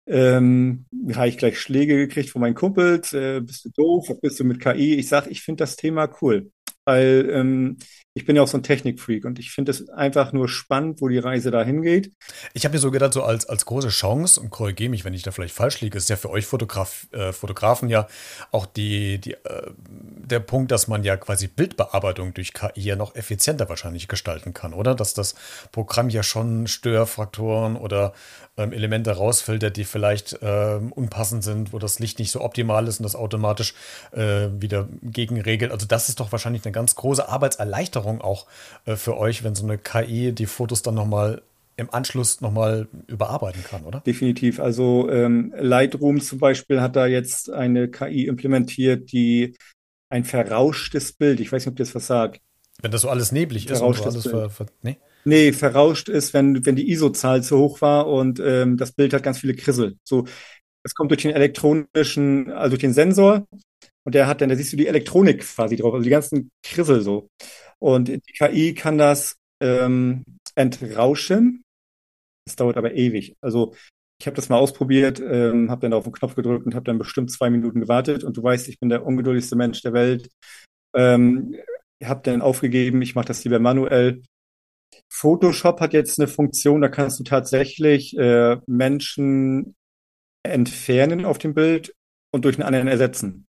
Ähm, 0.08 0.86
habe 1.14 1.30
ich 1.30 1.38
gleich 1.38 1.60
Schläge 1.60 1.96
gekriegt 1.96 2.30
von 2.30 2.42
meinen 2.42 2.54
Kumpels. 2.54 3.14
Äh, 3.14 3.42
bist 3.42 3.66
du 3.66 3.70
doof? 3.70 4.10
Was 4.10 4.20
bist 4.20 4.40
du 4.40 4.44
mit 4.44 4.60
KI? 4.60 4.96
Ich 4.96 5.08
sage, 5.08 5.30
ich 5.30 5.42
finde 5.42 5.64
das 5.64 5.76
Thema 5.78 6.10
cool, 6.22 6.52
weil 6.86 7.28
ähm, 7.32 7.78
ich 8.18 8.26
bin 8.26 8.38
ja 8.38 8.42
auch 8.42 8.48
so 8.48 8.58
ein 8.58 8.64
Technikfreak 8.64 9.26
und 9.26 9.40
ich 9.40 9.52
finde 9.52 9.72
es 9.72 9.90
einfach 9.90 10.32
nur 10.32 10.48
spannend, 10.48 11.02
wo 11.02 11.10
die 11.10 11.18
Reise 11.18 11.52
da 11.52 11.64
hingeht. 11.64 12.14
Ich 12.54 12.64
habe 12.64 12.74
mir 12.74 12.80
so 12.80 12.90
gedacht, 12.90 13.12
so 13.12 13.24
als, 13.24 13.46
als 13.46 13.66
große 13.66 13.90
Chance, 13.90 14.40
und 14.40 14.52
korrigiere 14.52 14.90
mich, 14.90 15.04
wenn 15.04 15.14
ich 15.14 15.24
da 15.24 15.32
vielleicht 15.32 15.54
falsch 15.54 15.82
liege, 15.82 15.98
ist 15.98 16.10
ja 16.10 16.16
für 16.16 16.30
euch 16.30 16.46
Fotograf, 16.46 17.08
äh, 17.12 17.34
Fotografen 17.34 17.90
ja 17.90 18.08
auch 18.52 18.66
die, 18.68 19.20
die, 19.20 19.34
äh, 19.34 19.70
der 19.78 20.40
Punkt, 20.40 20.72
dass 20.72 20.88
man 20.88 21.04
ja 21.04 21.18
quasi 21.18 21.48
Bildbearbeitung 21.48 22.34
durch 22.34 22.54
KI 22.54 22.80
ja 22.80 22.96
noch 22.96 23.16
effizienter 23.16 23.68
wahrscheinlich 23.68 24.08
gestalten 24.08 24.54
kann, 24.54 24.74
oder? 24.74 24.96
Dass 24.96 25.14
das 25.14 25.36
Programm 25.74 26.08
ja 26.08 26.24
schon 26.24 26.68
Störfaktoren 26.68 27.76
oder 27.76 28.14
ähm, 28.56 28.72
Elemente 28.72 29.12
rausfiltert, 29.12 29.76
die 29.76 29.84
vielleicht 29.84 30.40
ähm, 30.42 30.94
unpassend 30.94 31.44
sind, 31.44 31.74
wo 31.74 31.80
das 31.80 32.00
Licht 32.00 32.20
nicht 32.20 32.32
so 32.32 32.40
optimal 32.40 32.88
ist 32.88 33.02
und 33.02 33.04
das 33.04 33.16
automatisch 33.16 33.74
äh, 34.14 34.48
wieder 34.58 34.88
gegenregelt. 35.04 35.74
Also 35.74 35.86
das 35.86 36.08
ist 36.08 36.22
doch 36.22 36.32
wahrscheinlich 36.32 36.64
eine 36.64 36.72
ganz 36.72 36.96
große 36.96 37.28
Arbeitserleichterung 37.28 38.05
Erleichterung 38.06 38.22
auch 38.22 38.46
äh, 38.86 38.96
für 38.96 39.18
euch, 39.18 39.44
wenn 39.44 39.56
so 39.56 39.66
eine 39.66 39.78
KI 39.78 40.32
die 40.32 40.46
Fotos 40.46 40.82
dann 40.82 40.96
nochmal 40.96 41.42
im 41.78 41.90
Anschluss 41.94 42.40
nochmal 42.40 42.88
überarbeiten 43.08 43.62
kann, 43.64 43.84
oder? 43.84 44.00
Definitiv. 44.00 44.62
Also 44.62 45.10
ähm, 45.10 45.54
Lightroom 45.58 46.22
zum 46.22 46.40
Beispiel 46.40 46.80
hat 46.80 46.96
da 46.96 47.06
jetzt 47.06 47.50
eine 47.50 47.90
KI 47.90 48.28
implementiert, 48.28 49.12
die 49.12 49.56
ein 50.10 50.24
verrauschtes 50.24 51.12
Bild, 51.14 51.42
ich 51.42 51.52
weiß 51.52 51.66
nicht, 51.66 51.72
ob 51.72 51.76
das 51.76 51.94
was 51.94 52.08
sagt. 52.08 52.40
Wenn 52.82 52.92
das 52.92 53.02
so 53.02 53.10
alles 53.10 53.32
neblig 53.34 53.70
ist 53.70 53.82
und 53.82 54.02
alles 54.02 54.28
ver, 54.28 54.50
ver, 54.50 54.68
nee? 54.84 54.98
nee, 55.26 55.52
verrauscht 55.52 56.08
ist, 56.08 56.34
wenn, 56.34 56.66
wenn 56.66 56.76
die 56.76 56.90
ISO-Zahl 56.92 57.44
zu 57.44 57.58
hoch 57.58 57.82
war 57.82 58.08
und 58.08 58.40
ähm, 58.40 58.78
das 58.78 58.94
Bild 58.94 59.14
hat 59.14 59.24
ganz 59.24 59.40
viele 59.40 59.56
Krissel. 59.56 59.98
So, 60.04 60.26
das 60.84 60.94
kommt 60.94 61.12
durch 61.12 61.24
den 61.24 61.32
elektronischen, 61.32 62.52
also 62.52 62.70
durch 62.70 62.82
den 62.82 62.94
Sensor 62.94 63.46
und 64.06 64.14
der 64.14 64.28
hat 64.28 64.40
dann, 64.40 64.50
da 64.50 64.56
siehst 64.56 64.72
du 64.72 64.78
die 64.78 64.88
Elektronik 64.88 65.42
quasi 65.42 65.76
drauf, 65.76 65.94
also 65.94 66.04
die 66.04 66.12
ganzen 66.12 66.52
Krissel 66.64 67.02
so. 67.02 67.28
Und 67.80 68.08
die 68.08 68.20
KI 68.20 68.74
kann 68.74 68.98
das 68.98 69.38
ähm, 69.62 70.24
entrauschen. 70.56 71.64
Es 72.48 72.56
dauert 72.56 72.78
aber 72.78 72.94
ewig. 72.94 73.36
Also 73.42 73.74
ich 74.20 74.28
habe 74.28 74.36
das 74.36 74.50
mal 74.50 74.58
ausprobiert, 74.58 75.20
ähm, 75.20 75.70
habe 75.70 75.82
dann 75.82 75.94
auf 75.94 76.06
den 76.06 76.14
Knopf 76.14 76.36
gedrückt 76.36 76.66
und 76.66 76.76
habe 76.76 76.86
dann 76.86 76.98
bestimmt 76.98 77.32
zwei 77.32 77.50
Minuten 77.50 77.82
gewartet. 77.82 78.24
Und 78.24 78.38
du 78.38 78.44
weißt, 78.44 78.68
ich 78.70 78.80
bin 78.80 78.90
der 78.90 79.06
ungeduldigste 79.06 79.56
Mensch 79.56 79.82
der 79.82 79.94
Welt. 79.94 80.30
Ähm, 80.96 81.56
habe 82.04 82.22
dann 82.24 82.42
aufgegeben, 82.42 83.02
ich 83.02 83.16
mache 83.16 83.28
das 83.28 83.44
lieber 83.44 83.60
manuell. 83.60 84.22
Photoshop 85.12 85.82
hat 85.82 85.94
jetzt 85.94 86.20
eine 86.20 86.28
Funktion, 86.28 86.82
da 86.82 86.90
kannst 86.90 87.20
du 87.20 87.24
tatsächlich 87.24 88.18
äh, 88.18 88.58
Menschen 88.68 89.76
entfernen 90.44 91.26
auf 91.26 91.38
dem 91.38 91.54
Bild 91.54 91.94
und 92.34 92.46
durch 92.46 92.58
einen 92.58 92.68
anderen 92.68 92.88
ersetzen. 92.88 93.46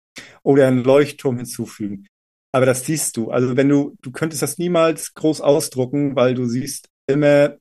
Oder 0.43 0.67
einen 0.67 0.85
Leuchtturm 0.85 1.37
hinzufügen. 1.37 2.07
Aber 2.53 2.67
das 2.67 2.85
siehst 2.85 3.17
du. 3.17 3.31
Also 3.31 3.57
wenn 3.57 3.69
du, 3.69 3.97
du 4.03 4.11
könntest 4.11 4.43
das 4.43 4.59
niemals 4.59 5.15
groß 5.15 5.41
ausdrucken, 5.41 6.17
weil 6.17 6.35
du 6.35 6.47
siehst 6.47 6.89
immer 7.07 7.57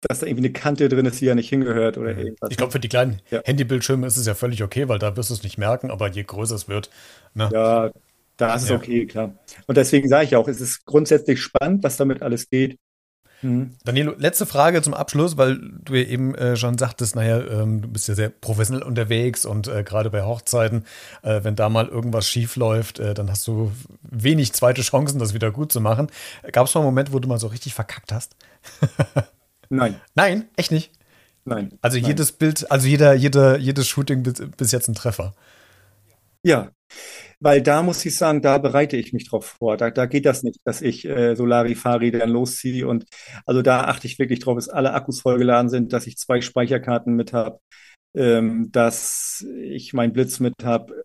dass 0.00 0.20
da 0.20 0.26
irgendwie 0.26 0.46
eine 0.46 0.52
Kante 0.52 0.88
drin 0.88 1.06
ist, 1.06 1.20
die 1.20 1.26
ja 1.26 1.34
nicht 1.34 1.50
hingehört 1.50 1.98
oder 1.98 2.16
irgendwas. 2.16 2.50
Ich 2.50 2.56
glaube, 2.56 2.72
für 2.72 2.80
die 2.80 2.88
kleinen 2.88 3.20
ja. 3.30 3.42
Handybildschirme 3.44 4.06
ist 4.06 4.16
es 4.16 4.26
ja 4.26 4.34
völlig 4.34 4.62
okay, 4.62 4.88
weil 4.88 4.98
da 4.98 5.16
wirst 5.16 5.30
du 5.30 5.34
es 5.34 5.42
nicht 5.42 5.58
merken, 5.58 5.90
aber 5.90 6.08
je 6.08 6.22
größer 6.22 6.54
es 6.54 6.68
wird. 6.68 6.90
Ne? 7.34 7.50
Ja, 7.52 7.90
da 8.36 8.54
ist 8.54 8.62
es 8.62 8.70
ja. 8.70 8.76
okay, 8.76 9.06
klar. 9.06 9.34
Und 9.66 9.76
deswegen 9.76 10.08
sage 10.08 10.24
ich 10.24 10.36
auch, 10.36 10.48
es 10.48 10.60
ist 10.60 10.86
grundsätzlich 10.86 11.40
spannend, 11.40 11.84
was 11.84 11.98
damit 11.98 12.22
alles 12.22 12.48
geht. 12.48 12.78
Mhm. 13.42 13.72
Danilo, 13.84 14.14
letzte 14.16 14.46
Frage 14.46 14.82
zum 14.82 14.94
Abschluss, 14.94 15.36
weil 15.36 15.58
du 15.84 15.94
ja 15.94 16.04
eben 16.06 16.34
äh, 16.34 16.56
schon 16.56 16.76
sagtest, 16.76 17.16
naja, 17.16 17.40
ähm, 17.40 17.82
du 17.82 17.88
bist 17.88 18.08
ja 18.08 18.14
sehr 18.14 18.28
professionell 18.28 18.82
unterwegs 18.82 19.44
und 19.44 19.68
äh, 19.68 19.82
gerade 19.82 20.10
bei 20.10 20.22
Hochzeiten, 20.22 20.84
äh, 21.22 21.42
wenn 21.42 21.56
da 21.56 21.68
mal 21.68 21.88
irgendwas 21.88 22.28
schief 22.28 22.56
läuft, 22.56 22.98
äh, 22.98 23.14
dann 23.14 23.30
hast 23.30 23.46
du 23.46 23.72
wenig 24.02 24.52
zweite 24.52 24.82
Chancen, 24.82 25.18
das 25.18 25.34
wieder 25.34 25.50
gut 25.50 25.72
zu 25.72 25.80
machen. 25.80 26.08
Gab 26.52 26.66
es 26.66 26.74
mal 26.74 26.80
einen 26.80 26.88
Moment, 26.88 27.12
wo 27.12 27.18
du 27.18 27.28
mal 27.28 27.38
so 27.38 27.46
richtig 27.46 27.74
verkackt 27.74 28.12
hast? 28.12 28.36
Nein. 29.70 30.00
Nein, 30.14 30.48
echt 30.56 30.72
nicht? 30.72 30.92
Nein. 31.44 31.72
Also 31.80 31.98
Nein. 31.98 32.08
jedes 32.08 32.32
Bild, 32.32 32.70
also 32.70 32.86
jeder, 32.86 33.14
jeder, 33.14 33.56
jedes 33.58 33.88
Shooting 33.88 34.22
bis, 34.22 34.34
bis 34.56 34.72
jetzt 34.72 34.88
ein 34.88 34.94
Treffer. 34.94 35.32
Ja, 36.42 36.70
weil 37.40 37.62
da 37.62 37.82
muss 37.82 38.04
ich 38.04 38.16
sagen, 38.16 38.42
da 38.42 38.58
bereite 38.58 38.96
ich 38.96 39.12
mich 39.12 39.28
drauf 39.28 39.46
vor. 39.58 39.76
Da, 39.76 39.90
da 39.90 40.06
geht 40.06 40.26
das 40.26 40.42
nicht, 40.42 40.60
dass 40.64 40.82
ich 40.82 41.06
äh, 41.06 41.34
Solari-Fari 41.34 42.10
dann 42.10 42.30
losziehe. 42.30 42.86
Und 42.86 43.06
also 43.46 43.62
da 43.62 43.84
achte 43.84 44.06
ich 44.06 44.18
wirklich 44.18 44.40
drauf, 44.40 44.56
dass 44.56 44.68
alle 44.68 44.92
Akkus 44.92 45.20
vollgeladen 45.22 45.70
sind, 45.70 45.92
dass 45.92 46.06
ich 46.06 46.18
zwei 46.18 46.40
Speicherkarten 46.42 47.14
mit 47.14 47.32
habe, 47.32 47.60
ähm, 48.14 48.70
dass 48.72 49.44
ich 49.62 49.94
meinen 49.94 50.12
Blitz 50.12 50.38
mit 50.40 50.54
habe. 50.62 51.04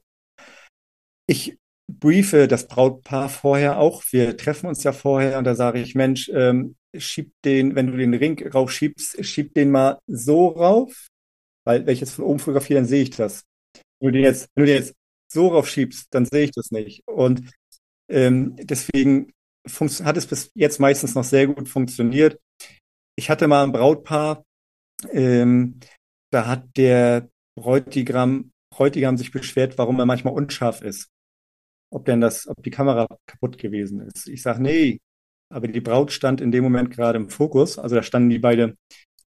Ich 1.27 1.57
briefe 1.87 2.47
das 2.47 2.67
Brautpaar 2.67 3.29
vorher 3.29 3.79
auch. 3.79 4.03
Wir 4.11 4.35
treffen 4.37 4.67
uns 4.67 4.83
ja 4.83 4.91
vorher 4.91 5.37
und 5.37 5.45
da 5.45 5.55
sage 5.55 5.79
ich, 5.79 5.95
Mensch, 5.95 6.29
ähm, 6.33 6.75
schieb 6.97 7.31
den, 7.45 7.75
wenn 7.75 7.87
du 7.87 7.97
den 7.97 8.13
Ring 8.13 8.45
raufschiebst, 8.47 9.23
schieb 9.25 9.53
den 9.53 9.71
mal 9.71 9.99
so 10.07 10.47
rauf, 10.49 11.07
weil 11.65 11.85
wenn 11.85 11.93
ich 11.93 11.99
jetzt 12.01 12.13
von 12.13 12.25
oben 12.25 12.39
fotografiere, 12.39 12.79
dann 12.79 12.87
sehe 12.87 13.03
ich 13.03 13.11
das. 13.11 13.43
Wenn 13.99 14.07
du 14.07 14.11
den 14.13 14.23
jetzt, 14.23 14.49
wenn 14.55 14.65
du 14.65 14.71
den 14.71 14.81
jetzt 14.81 14.95
so 15.35 15.49
raufschiebst, 15.49 16.07
dann 16.11 16.25
sehe 16.25 16.45
ich 16.45 16.51
das 16.51 16.71
nicht. 16.71 17.07
Und 17.07 17.51
ähm, 18.09 18.55
deswegen 18.57 19.31
hat 20.03 20.17
es 20.17 20.27
bis 20.27 20.51
jetzt 20.55 20.79
meistens 20.79 21.15
noch 21.15 21.23
sehr 21.23 21.47
gut 21.47 21.69
funktioniert. 21.69 22.39
Ich 23.15 23.29
hatte 23.29 23.47
mal 23.47 23.63
ein 23.63 23.71
Brautpaar, 23.71 24.43
ähm, 25.11 25.79
da 26.31 26.47
hat 26.47 26.65
der 26.77 27.29
Bräutigam, 27.55 28.51
Bräutigam 28.69 29.17
sich 29.17 29.31
beschwert, 29.31 29.77
warum 29.77 29.99
er 29.99 30.05
manchmal 30.05 30.33
unscharf 30.33 30.81
ist. 30.81 31.09
Ob 31.91 32.05
denn 32.05 32.19
das, 32.19 32.47
ob 32.47 32.61
die 32.63 32.71
Kamera 32.71 33.07
kaputt 33.25 33.57
gewesen 33.57 34.01
ist. 34.01 34.27
Ich 34.27 34.41
sage, 34.41 34.61
nee, 34.61 34.99
aber 35.49 35.67
die 35.67 35.81
Braut 35.81 36.11
stand 36.11 36.41
in 36.41 36.51
dem 36.51 36.63
Moment 36.63 36.91
gerade 36.91 37.17
im 37.17 37.29
Fokus. 37.29 37.79
Also 37.79 37.95
da 37.95 38.03
standen 38.03 38.29
die 38.29 38.39
beide, 38.39 38.75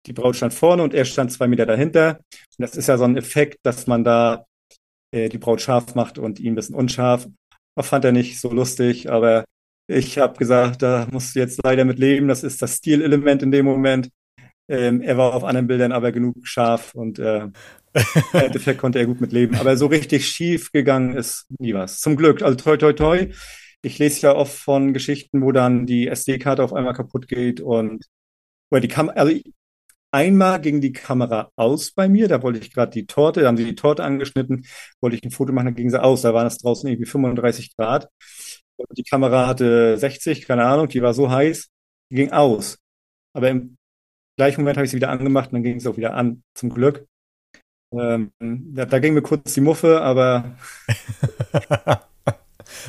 die 0.06 0.12
Braut 0.12 0.36
stand 0.36 0.54
vorne 0.54 0.82
und 0.82 0.94
er 0.94 1.04
stand 1.04 1.30
zwei 1.32 1.46
Meter 1.46 1.66
dahinter. 1.66 2.18
Und 2.18 2.58
das 2.58 2.76
ist 2.76 2.88
ja 2.88 2.98
so 2.98 3.04
ein 3.04 3.16
Effekt, 3.16 3.58
dass 3.62 3.86
man 3.86 4.02
da 4.02 4.46
äh, 5.16 5.28
die 5.28 5.38
Braut 5.38 5.60
scharf 5.60 5.94
macht 5.94 6.18
und 6.18 6.38
ihn 6.38 6.52
ein 6.52 6.56
bisschen 6.56 6.74
unscharf. 6.74 7.26
Das 7.74 7.88
fand 7.88 8.04
er 8.04 8.12
nicht 8.12 8.40
so 8.40 8.52
lustig, 8.52 9.10
aber 9.10 9.44
ich 9.88 10.18
habe 10.18 10.38
gesagt, 10.38 10.82
da 10.82 11.06
musst 11.10 11.34
du 11.34 11.40
jetzt 11.40 11.60
leider 11.64 11.84
mit 11.84 11.98
leben. 11.98 12.28
Das 12.28 12.42
ist 12.42 12.60
das 12.62 12.76
Stilelement 12.76 13.42
in 13.42 13.50
dem 13.50 13.66
Moment. 13.66 14.10
Ähm, 14.68 15.00
er 15.00 15.16
war 15.16 15.34
auf 15.34 15.44
anderen 15.44 15.68
Bildern 15.68 15.92
aber 15.92 16.10
genug 16.12 16.46
scharf 16.46 16.94
und 16.94 17.18
äh, 17.18 17.44
im 18.32 18.40
Endeffekt 18.40 18.80
konnte 18.80 18.98
er 18.98 19.06
gut 19.06 19.20
mit 19.20 19.32
leben. 19.32 19.56
Aber 19.56 19.76
so 19.76 19.86
richtig 19.86 20.26
schief 20.28 20.72
gegangen 20.72 21.14
ist 21.14 21.46
nie 21.58 21.74
was. 21.74 22.00
Zum 22.00 22.16
Glück. 22.16 22.42
Also 22.42 22.56
toi 22.56 22.76
toi 22.76 22.92
toi. 22.92 23.28
Ich 23.82 23.98
lese 23.98 24.22
ja 24.22 24.34
oft 24.34 24.58
von 24.58 24.92
Geschichten, 24.92 25.42
wo 25.42 25.52
dann 25.52 25.86
die 25.86 26.08
SD-Karte 26.08 26.64
auf 26.64 26.72
einmal 26.72 26.94
kaputt 26.94 27.28
geht 27.28 27.60
und 27.60 28.04
oder 28.70 28.80
die 28.80 28.88
Kam 28.88 29.10
also 29.10 29.32
Einmal 30.12 30.60
ging 30.60 30.80
die 30.80 30.92
Kamera 30.92 31.50
aus 31.56 31.92
bei 31.92 32.08
mir, 32.08 32.28
da 32.28 32.42
wollte 32.42 32.58
ich 32.60 32.72
gerade 32.72 32.92
die 32.92 33.06
Torte, 33.06 33.40
da 33.42 33.48
haben 33.48 33.56
sie 33.56 33.64
die 33.64 33.74
Torte 33.74 34.04
angeschnitten, 34.04 34.66
wollte 35.00 35.16
ich 35.16 35.22
ein 35.24 35.30
Foto 35.30 35.52
machen, 35.52 35.66
dann 35.66 35.74
ging 35.74 35.90
sie 35.90 36.02
aus, 36.02 36.22
da 36.22 36.32
waren 36.32 36.46
es 36.46 36.58
draußen 36.58 36.88
irgendwie 36.88 37.08
35 37.08 37.76
Grad. 37.76 38.08
Und 38.76 38.96
die 38.96 39.02
Kamera 39.02 39.46
hatte 39.46 39.96
60, 39.98 40.46
keine 40.46 40.64
Ahnung, 40.64 40.88
die 40.88 41.02
war 41.02 41.14
so 41.14 41.30
heiß, 41.30 41.68
die 42.10 42.16
ging 42.16 42.32
aus. 42.32 42.78
Aber 43.34 43.50
im 43.50 43.76
gleichen 44.38 44.62
Moment 44.62 44.76
habe 44.76 44.84
ich 44.84 44.90
sie 44.90 44.96
wieder 44.96 45.10
angemacht 45.10 45.50
und 45.50 45.54
dann 45.54 45.62
ging 45.62 45.76
es 45.76 45.86
auch 45.86 45.96
wieder 45.96 46.14
an, 46.14 46.42
zum 46.54 46.70
Glück. 46.70 47.06
Ähm, 47.92 48.32
da, 48.40 48.84
da 48.84 48.98
ging 48.98 49.14
mir 49.14 49.22
kurz 49.22 49.54
die 49.54 49.60
Muffe, 49.60 50.00
aber 50.02 50.56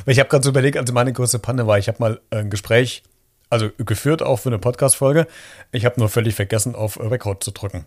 ich 0.06 0.18
habe 0.18 0.28
gerade 0.28 0.44
so 0.44 0.50
überlegt, 0.50 0.76
also 0.76 0.92
meine 0.92 1.12
größte 1.12 1.38
Panne 1.38 1.66
war, 1.66 1.78
ich 1.78 1.88
habe 1.88 1.98
mal 2.00 2.20
ein 2.30 2.50
Gespräch 2.50 3.02
also 3.50 3.70
geführt 3.78 4.22
auch 4.22 4.36
für 4.36 4.48
eine 4.48 4.58
Podcast-Folge. 4.58 5.26
Ich 5.72 5.84
habe 5.84 5.98
nur 6.00 6.08
völlig 6.08 6.34
vergessen, 6.34 6.74
auf 6.74 6.98
Record 6.98 7.42
zu 7.42 7.50
drücken. 7.50 7.86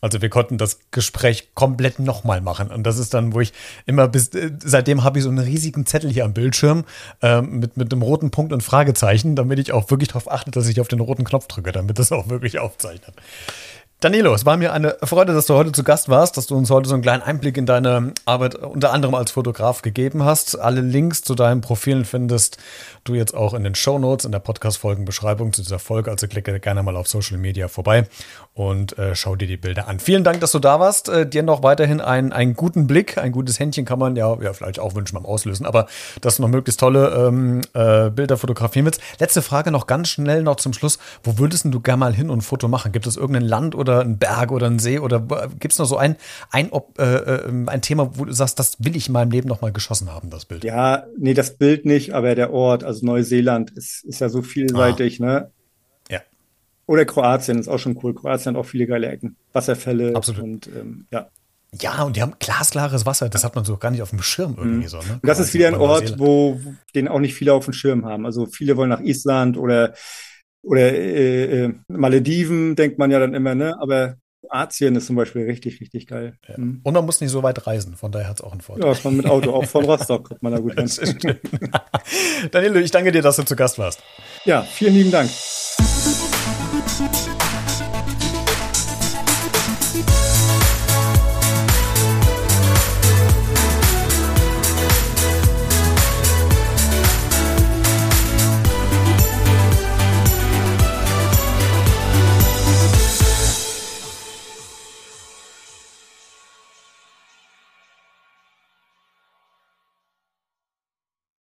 Also 0.00 0.22
wir 0.22 0.30
konnten 0.30 0.56
das 0.56 0.78
Gespräch 0.92 1.54
komplett 1.54 1.98
nochmal 1.98 2.40
machen. 2.40 2.68
Und 2.68 2.84
das 2.84 2.98
ist 2.98 3.12
dann, 3.12 3.34
wo 3.34 3.40
ich 3.40 3.52
immer 3.84 4.08
bis, 4.08 4.28
äh, 4.28 4.52
seitdem 4.62 5.04
habe 5.04 5.18
ich 5.18 5.24
so 5.24 5.30
einen 5.30 5.38
riesigen 5.38 5.84
Zettel 5.84 6.10
hier 6.10 6.24
am 6.24 6.32
Bildschirm 6.32 6.84
äh, 7.20 7.42
mit, 7.42 7.76
mit 7.76 7.92
einem 7.92 8.02
roten 8.02 8.30
Punkt 8.30 8.52
und 8.52 8.62
Fragezeichen, 8.62 9.36
damit 9.36 9.58
ich 9.58 9.72
auch 9.72 9.90
wirklich 9.90 10.08
darauf 10.08 10.30
achte, 10.30 10.50
dass 10.50 10.68
ich 10.68 10.80
auf 10.80 10.88
den 10.88 11.00
roten 11.00 11.24
Knopf 11.24 11.48
drücke, 11.48 11.72
damit 11.72 11.98
das 11.98 12.12
auch 12.12 12.28
wirklich 12.28 12.58
aufzeichnet. 12.58 13.14
Danilo, 14.00 14.32
es 14.32 14.46
war 14.46 14.56
mir 14.56 14.72
eine 14.72 14.96
Freude, 15.02 15.34
dass 15.34 15.44
du 15.44 15.52
heute 15.52 15.72
zu 15.72 15.84
Gast 15.84 16.08
warst, 16.08 16.38
dass 16.38 16.46
du 16.46 16.56
uns 16.56 16.70
heute 16.70 16.88
so 16.88 16.94
einen 16.94 17.02
kleinen 17.02 17.22
Einblick 17.22 17.58
in 17.58 17.66
deine 17.66 18.14
Arbeit 18.24 18.54
unter 18.54 18.94
anderem 18.94 19.14
als 19.14 19.30
Fotograf 19.30 19.82
gegeben 19.82 20.24
hast. 20.24 20.58
Alle 20.58 20.80
Links 20.80 21.20
zu 21.20 21.34
deinen 21.34 21.60
Profilen 21.60 22.06
findest 22.06 22.56
du 23.04 23.12
jetzt 23.12 23.34
auch 23.34 23.52
in 23.52 23.62
den 23.62 23.74
Show 23.74 23.98
Notes 23.98 24.24
in 24.24 24.32
der 24.32 24.38
Podcast-Folgenbeschreibung 24.38 25.52
zu 25.52 25.60
dieser 25.60 25.78
Folge. 25.78 26.10
Also 26.10 26.28
klicke 26.28 26.60
gerne 26.60 26.82
mal 26.82 26.96
auf 26.96 27.08
Social 27.08 27.36
Media 27.36 27.68
vorbei 27.68 28.08
und 28.54 28.96
äh, 28.98 29.14
schau 29.14 29.36
dir 29.36 29.46
die 29.46 29.58
Bilder 29.58 29.86
an. 29.86 30.00
Vielen 30.00 30.24
Dank, 30.24 30.40
dass 30.40 30.52
du 30.52 30.60
da 30.60 30.80
warst. 30.80 31.10
Äh, 31.10 31.28
dir 31.28 31.42
noch 31.42 31.62
weiterhin 31.62 32.00
einen, 32.00 32.32
einen 32.32 32.54
guten 32.54 32.86
Blick, 32.86 33.18
ein 33.18 33.32
gutes 33.32 33.58
Händchen 33.58 33.84
kann 33.84 33.98
man 33.98 34.16
ja, 34.16 34.34
ja 34.40 34.54
vielleicht 34.54 34.78
auch 34.78 34.94
wünschen 34.94 35.16
beim 35.16 35.26
Auslösen, 35.26 35.66
aber 35.66 35.88
dass 36.22 36.36
du 36.36 36.42
noch 36.42 36.48
möglichst 36.48 36.80
tolle 36.80 37.28
ähm, 37.28 37.60
äh, 37.74 38.08
Bilder 38.08 38.38
fotografieren 38.38 38.86
willst. 38.86 39.02
Letzte 39.18 39.42
Frage 39.42 39.70
noch 39.70 39.86
ganz 39.86 40.08
schnell 40.08 40.42
noch 40.42 40.56
zum 40.56 40.72
Schluss. 40.72 40.98
Wo 41.22 41.36
würdest 41.36 41.66
du 41.66 41.80
gerne 41.80 42.00
mal 42.00 42.14
hin 42.14 42.30
und 42.30 42.38
ein 42.38 42.42
Foto 42.42 42.66
machen? 42.66 42.92
Gibt 42.92 43.06
es 43.06 43.18
irgendein 43.18 43.42
Land 43.42 43.74
oder 43.74 43.89
oder 43.90 44.00
ein 44.00 44.18
Berg 44.18 44.52
oder 44.52 44.66
ein 44.66 44.78
See? 44.78 44.98
Oder 44.98 45.20
gibt 45.58 45.72
es 45.72 45.78
noch 45.78 45.86
so 45.86 45.96
ein, 45.96 46.16
ein, 46.50 46.70
äh, 46.98 47.02
äh, 47.02 47.66
ein 47.66 47.82
Thema, 47.82 48.18
wo 48.18 48.24
du 48.24 48.32
sagst, 48.32 48.58
das 48.58 48.76
will 48.78 48.96
ich 48.96 49.08
in 49.08 49.12
meinem 49.12 49.30
Leben 49.30 49.48
noch 49.48 49.60
mal 49.60 49.72
geschossen 49.72 50.10
haben, 50.10 50.30
das 50.30 50.44
Bild? 50.44 50.64
Ja, 50.64 51.04
nee, 51.18 51.34
das 51.34 51.56
Bild 51.56 51.84
nicht, 51.84 52.14
aber 52.14 52.34
der 52.34 52.52
Ort, 52.52 52.84
also 52.84 53.04
Neuseeland, 53.04 53.70
ist, 53.72 54.04
ist 54.04 54.20
ja 54.20 54.28
so 54.28 54.42
vielseitig, 54.42 55.20
ah. 55.22 55.26
ne? 55.26 55.50
Ja. 56.10 56.20
Oder 56.86 57.04
Kroatien 57.04 57.58
ist 57.58 57.68
auch 57.68 57.78
schon 57.78 57.98
cool. 58.02 58.14
Kroatien 58.14 58.54
hat 58.54 58.60
auch 58.60 58.66
viele 58.66 58.86
geile 58.86 59.08
Ecken. 59.08 59.36
Wasserfälle 59.52 60.14
Absolut. 60.14 60.42
und 60.42 60.66
ähm, 60.68 61.06
ja. 61.10 61.28
Ja, 61.80 62.02
und 62.02 62.16
die 62.16 62.22
haben 62.22 62.32
glasklares 62.40 63.06
Wasser, 63.06 63.28
das 63.28 63.44
hat 63.44 63.54
man 63.54 63.64
so 63.64 63.76
gar 63.76 63.92
nicht 63.92 64.02
auf 64.02 64.10
dem 64.10 64.22
Schirm 64.22 64.56
irgendwie 64.58 64.86
mhm. 64.86 64.88
so. 64.88 64.96
Ne? 64.98 65.20
Und 65.22 65.28
das 65.28 65.38
ist 65.38 65.54
wieder 65.54 65.68
ein 65.68 65.76
Ort, 65.76 66.18
wo, 66.18 66.60
den 66.96 67.06
auch 67.06 67.20
nicht 67.20 67.34
viele 67.34 67.54
auf 67.54 67.64
dem 67.64 67.74
Schirm 67.74 68.04
haben. 68.06 68.26
Also 68.26 68.46
viele 68.46 68.76
wollen 68.76 68.90
nach 68.90 69.00
Island 69.00 69.56
oder 69.56 69.94
oder 70.62 70.92
äh, 70.92 71.64
äh, 71.64 71.74
Malediven 71.88 72.76
denkt 72.76 72.98
man 72.98 73.10
ja 73.10 73.18
dann 73.18 73.34
immer, 73.34 73.54
ne? 73.54 73.76
Aber 73.80 74.16
Asien 74.48 74.96
ist 74.96 75.06
zum 75.06 75.16
Beispiel 75.16 75.44
richtig, 75.44 75.80
richtig 75.80 76.06
geil. 76.06 76.34
Ja. 76.48 76.58
Mhm. 76.58 76.80
Und 76.82 76.94
man 76.94 77.04
muss 77.04 77.20
nicht 77.20 77.30
so 77.30 77.42
weit 77.42 77.66
reisen, 77.66 77.94
von 77.96 78.12
daher 78.12 78.28
hat 78.28 78.38
es 78.38 78.44
auch 78.44 78.52
einen 78.52 78.60
Vorteil. 78.60 78.86
Ja, 78.86 78.92
ist 78.92 79.04
man 79.04 79.16
mit 79.16 79.26
Auto, 79.26 79.52
auch 79.52 79.64
von 79.64 79.84
Rostock 79.84 80.28
kommt 80.28 80.42
man 80.42 80.52
da 80.52 80.58
gut 80.60 80.74
hin. 80.74 80.90
Danilo, 82.50 82.78
ich 82.80 82.90
danke 82.90 83.12
dir, 83.12 83.22
dass 83.22 83.36
du 83.36 83.44
zu 83.44 83.56
Gast 83.56 83.78
warst. 83.78 84.02
Ja, 84.44 84.62
vielen 84.62 84.94
lieben 84.94 85.10
Dank. 85.10 85.30